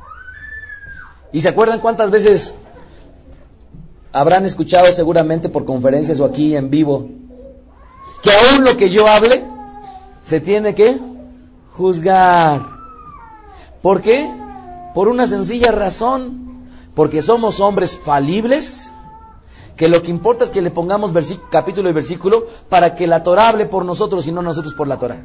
[1.32, 2.56] ¿Y se acuerdan cuántas veces
[4.12, 7.08] habrán escuchado seguramente por conferencias o aquí en vivo
[8.22, 9.44] que aún lo que yo hable
[10.24, 11.00] se tiene que
[11.74, 12.62] juzgar?
[13.82, 14.30] ¿Por qué?
[14.94, 16.51] Por una sencilla razón.
[16.96, 18.92] Porque somos hombres falibles
[19.78, 21.12] que lo que importa es que le pongamos
[21.50, 24.98] capítulo y versículo para que la Torah hable por nosotros y no nosotros por la
[24.98, 25.24] Torah.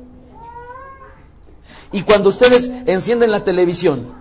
[1.92, 4.14] Y cuando ustedes encienden la televisión,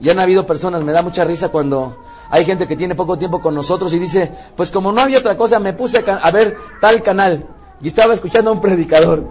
[0.00, 1.98] y han habido personas, me da mucha risa cuando
[2.30, 5.36] Hay gente que tiene poco tiempo con nosotros y dice, pues como no había otra
[5.36, 7.46] cosa, me puse a, a ver tal canal
[7.80, 9.24] y estaba escuchando a un predicador.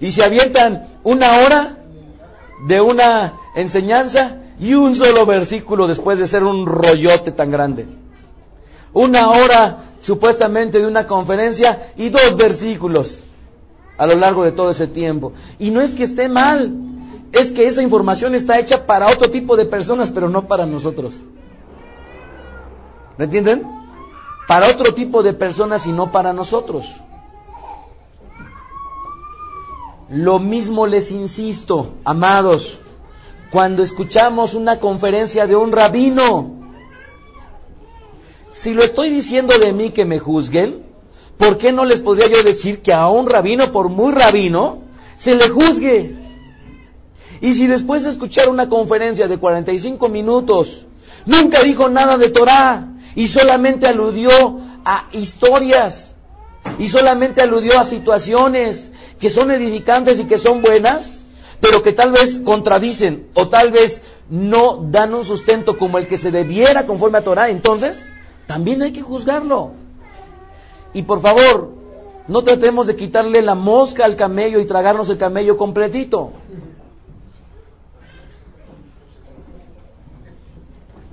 [0.00, 1.78] Y se avientan una hora
[2.66, 7.86] de una enseñanza y un solo versículo después de ser un rollote tan grande.
[8.94, 13.24] Una hora supuestamente de una conferencia y dos versículos
[13.98, 15.34] a lo largo de todo ese tiempo.
[15.58, 16.74] Y no es que esté mal,
[17.32, 21.26] es que esa información está hecha para otro tipo de personas, pero no para nosotros.
[23.18, 23.64] ¿Me entienden?
[24.48, 26.86] Para otro tipo de personas y no para nosotros.
[30.08, 32.80] Lo mismo les insisto, amados,
[33.50, 36.64] cuando escuchamos una conferencia de un rabino,
[38.52, 40.84] si lo estoy diciendo de mí que me juzguen,
[41.36, 44.82] ¿por qué no les podría yo decir que a un rabino, por muy rabino,
[45.18, 46.14] se le juzgue?
[47.40, 50.86] Y si después de escuchar una conferencia de 45 minutos,
[51.26, 54.30] nunca dijo nada de Torah y solamente aludió
[54.84, 56.14] a historias
[56.78, 61.23] y solamente aludió a situaciones que son edificantes y que son buenas,
[61.60, 66.16] pero que tal vez contradicen o tal vez no dan un sustento como el que
[66.16, 68.06] se debiera conforme a Torah, entonces
[68.46, 69.72] también hay que juzgarlo.
[70.92, 71.72] Y por favor,
[72.28, 76.32] no tratemos de quitarle la mosca al camello y tragarnos el camello completito.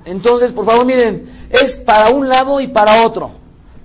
[0.06, 3.32] Entonces, por favor, miren, es para un lado y para otro.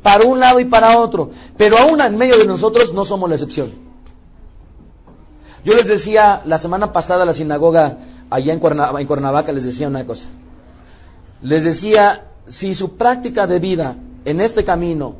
[0.02, 1.30] Para un lado y para otro.
[1.56, 3.85] Pero aún en medio de nosotros no somos la excepción.
[5.66, 7.98] Yo les decía la semana pasada a la sinagoga
[8.30, 10.28] allá en Cuernavaca, les decía una cosa.
[11.42, 15.16] Les decía, si su práctica de vida en este camino,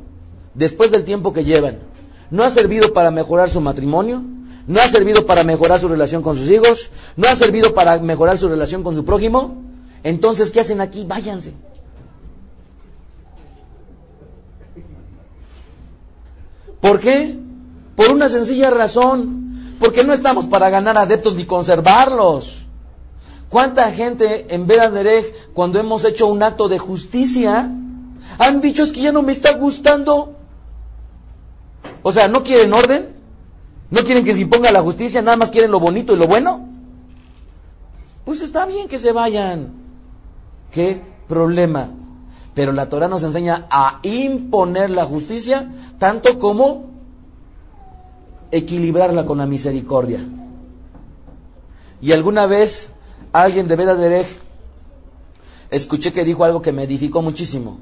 [0.53, 1.79] después del tiempo que llevan,
[2.31, 4.23] no ha servido para mejorar su matrimonio,
[4.67, 8.37] no ha servido para mejorar su relación con sus hijos, no ha servido para mejorar
[8.37, 9.61] su relación con su prójimo,
[10.01, 11.03] entonces, ¿qué hacen aquí?
[11.05, 11.51] Váyanse.
[16.79, 17.37] ¿Por qué?
[17.97, 19.46] Por una sencilla razón.
[19.79, 22.65] Porque no estamos para ganar adeptos ni conservarlos.
[23.49, 27.71] ¿Cuánta gente en Beraderech, cuando hemos hecho un acto de justicia,
[28.39, 30.35] han dicho es que ya no me está gustando?
[32.03, 33.15] O sea, ¿no quieren orden?
[33.89, 35.21] ¿No quieren que se imponga la justicia?
[35.21, 36.67] ¿Nada más quieren lo bonito y lo bueno?
[38.25, 39.71] Pues está bien que se vayan.
[40.71, 41.89] ¿Qué problema?
[42.53, 46.96] Pero la Torah nos enseña a imponer la justicia tanto como
[48.51, 50.19] equilibrarla con la misericordia.
[52.01, 52.89] Y alguna vez
[53.33, 53.95] alguien de Beda
[55.71, 57.79] escuché que dijo algo que me edificó muchísimo.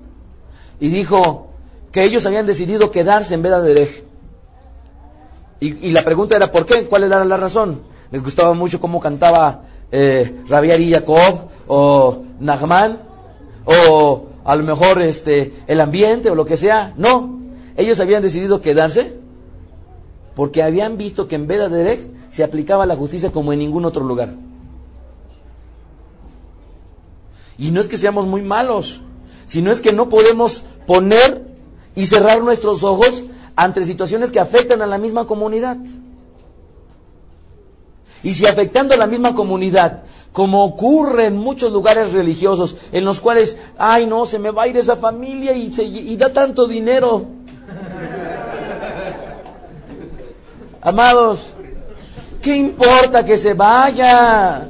[0.80, 1.50] Y dijo
[1.92, 3.64] que ellos habían decidido quedarse en Beda
[5.60, 6.86] Y, y, la pregunta era, ¿por qué?
[6.86, 7.82] ¿Cuál era la razón?
[8.12, 13.00] Les gustaba mucho cómo cantaba eh, Rabiari Jacob o Nahman
[13.66, 16.94] o a lo mejor este, el ambiente o lo que sea.
[16.98, 17.40] No,
[17.76, 19.25] ellos habían decidido quedarse
[20.36, 24.04] porque habían visto que en Beda Derech se aplicaba la justicia como en ningún otro
[24.04, 24.36] lugar.
[27.58, 29.02] Y no es que seamos muy malos,
[29.46, 31.56] sino es que no podemos poner
[31.96, 33.24] y cerrar nuestros ojos
[33.56, 35.78] ante situaciones que afectan a la misma comunidad.
[38.22, 43.22] Y si afectando a la misma comunidad, como ocurre en muchos lugares religiosos, en los
[43.22, 46.68] cuales, ay no, se me va a ir esa familia y, se, y da tanto
[46.68, 47.26] dinero.
[50.86, 51.52] Amados,
[52.44, 54.70] ¿qué importa que se vaya?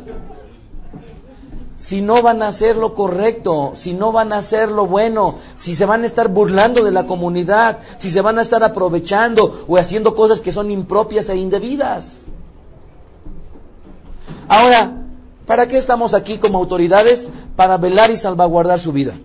[1.76, 5.76] Si no van a hacer lo correcto, si no van a hacer lo bueno, si
[5.76, 9.76] se van a estar burlando de la comunidad, si se van a estar aprovechando o
[9.76, 12.20] haciendo cosas que son impropias e indebidas.
[14.47, 14.93] Ahora,
[15.45, 17.30] ¿para qué estamos aquí como autoridades?
[17.57, 19.16] Para velar y salvaguardar su vida.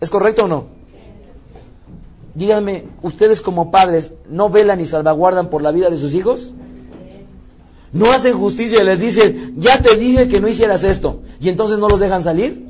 [0.00, 0.79] ¿Es correcto o no?
[2.34, 6.52] Díganme, ¿ustedes como padres no velan y salvaguardan por la vida de sus hijos?
[7.92, 11.78] No hacen justicia y les dicen, ya te dije que no hicieras esto, y entonces
[11.78, 12.68] no los dejan salir.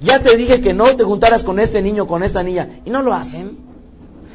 [0.00, 3.02] Ya te dije que no te juntaras con este niño, con esta niña, y no
[3.02, 3.58] lo hacen.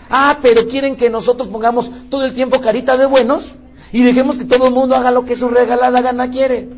[0.10, 3.56] Ah, pero quieren que nosotros pongamos todo el tiempo carita de buenos
[3.92, 6.70] y dejemos que todo el mundo haga lo que su regalada gana quiere.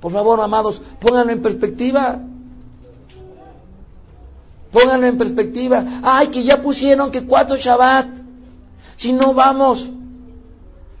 [0.00, 2.20] Por favor, amados, pónganlo en perspectiva.
[4.72, 5.84] Pónganlo en perspectiva.
[6.02, 8.06] Ay, que ya pusieron que cuatro Shabbat.
[8.96, 9.88] Si no vamos,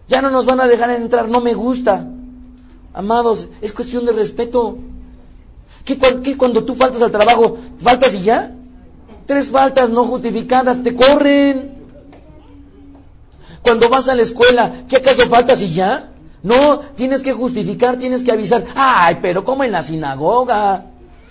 [0.08, 1.28] ya no nos van a dejar entrar.
[1.28, 2.06] No me gusta.
[2.92, 4.78] Amados, es cuestión de respeto.
[5.84, 5.98] ¿Qué,
[6.36, 8.54] cuando tú faltas al trabajo, faltas y ya?
[9.26, 11.78] Tres faltas no justificadas, te corren.
[13.62, 16.10] Cuando vas a la escuela, ¿qué acaso faltas y ya?
[16.42, 18.64] No, tienes que justificar, tienes que avisar.
[18.74, 20.86] Ay, pero como en la sinagoga.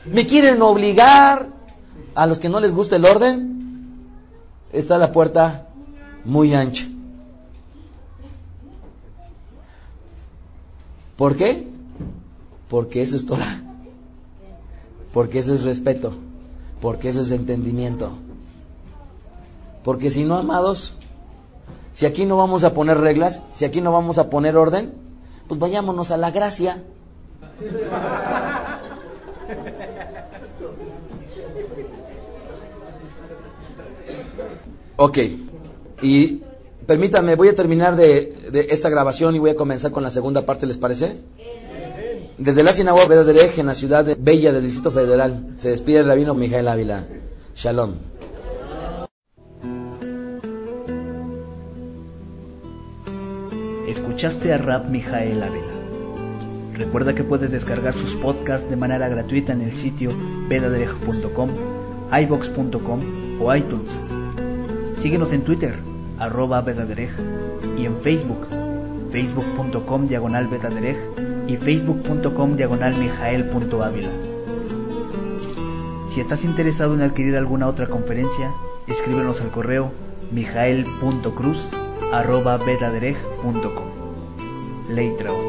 [0.06, 1.59] Me quieren obligar.
[2.16, 3.60] A los que no les gusta el orden,
[4.72, 5.68] está la puerta
[6.26, 6.88] muy ancha.
[11.16, 11.68] ¿Por qué?
[12.70, 13.62] Porque eso es Torah.
[15.14, 16.14] Porque eso es respeto.
[16.82, 18.12] Porque eso es entendimiento.
[19.84, 20.96] Porque si no, amados,
[21.94, 24.94] si aquí no vamos a poner reglas, si aquí no vamos a poner orden,
[25.48, 26.84] pues vayámonos a la gracia.
[35.02, 35.18] Ok,
[36.02, 36.42] y
[36.86, 40.46] permítanme, voy a terminar de, de, esta grabación y voy a comenzar con la segunda
[40.46, 41.16] parte, ¿les parece?
[42.38, 46.06] Desde la sinagoga de en la ciudad de Bella del Distrito Federal, se despide el
[46.06, 47.06] rabino Mijael Ávila.
[47.56, 47.94] Shalom.
[53.88, 55.74] Escuchaste a Rab Mijael Ávila.
[56.74, 60.12] Recuerda que puedes descargar sus podcasts de manera gratuita en el sitio
[60.50, 61.50] vedaderej.com,
[62.12, 64.02] ibox.com o iTunes.
[65.02, 65.80] Síguenos en Twitter,
[66.18, 67.12] arroba Bedaderej,
[67.78, 68.48] y en Facebook,
[69.12, 70.98] facebook.com diagonal Bedaderej
[71.48, 72.94] y facebook.com diagonal.
[76.14, 78.54] Si estás interesado en adquirir alguna otra conferencia,
[78.88, 79.92] escríbenos al correo
[80.32, 81.70] mijael.cruz
[82.12, 83.86] arroba betadereg.com.
[84.90, 85.49] Leitraut.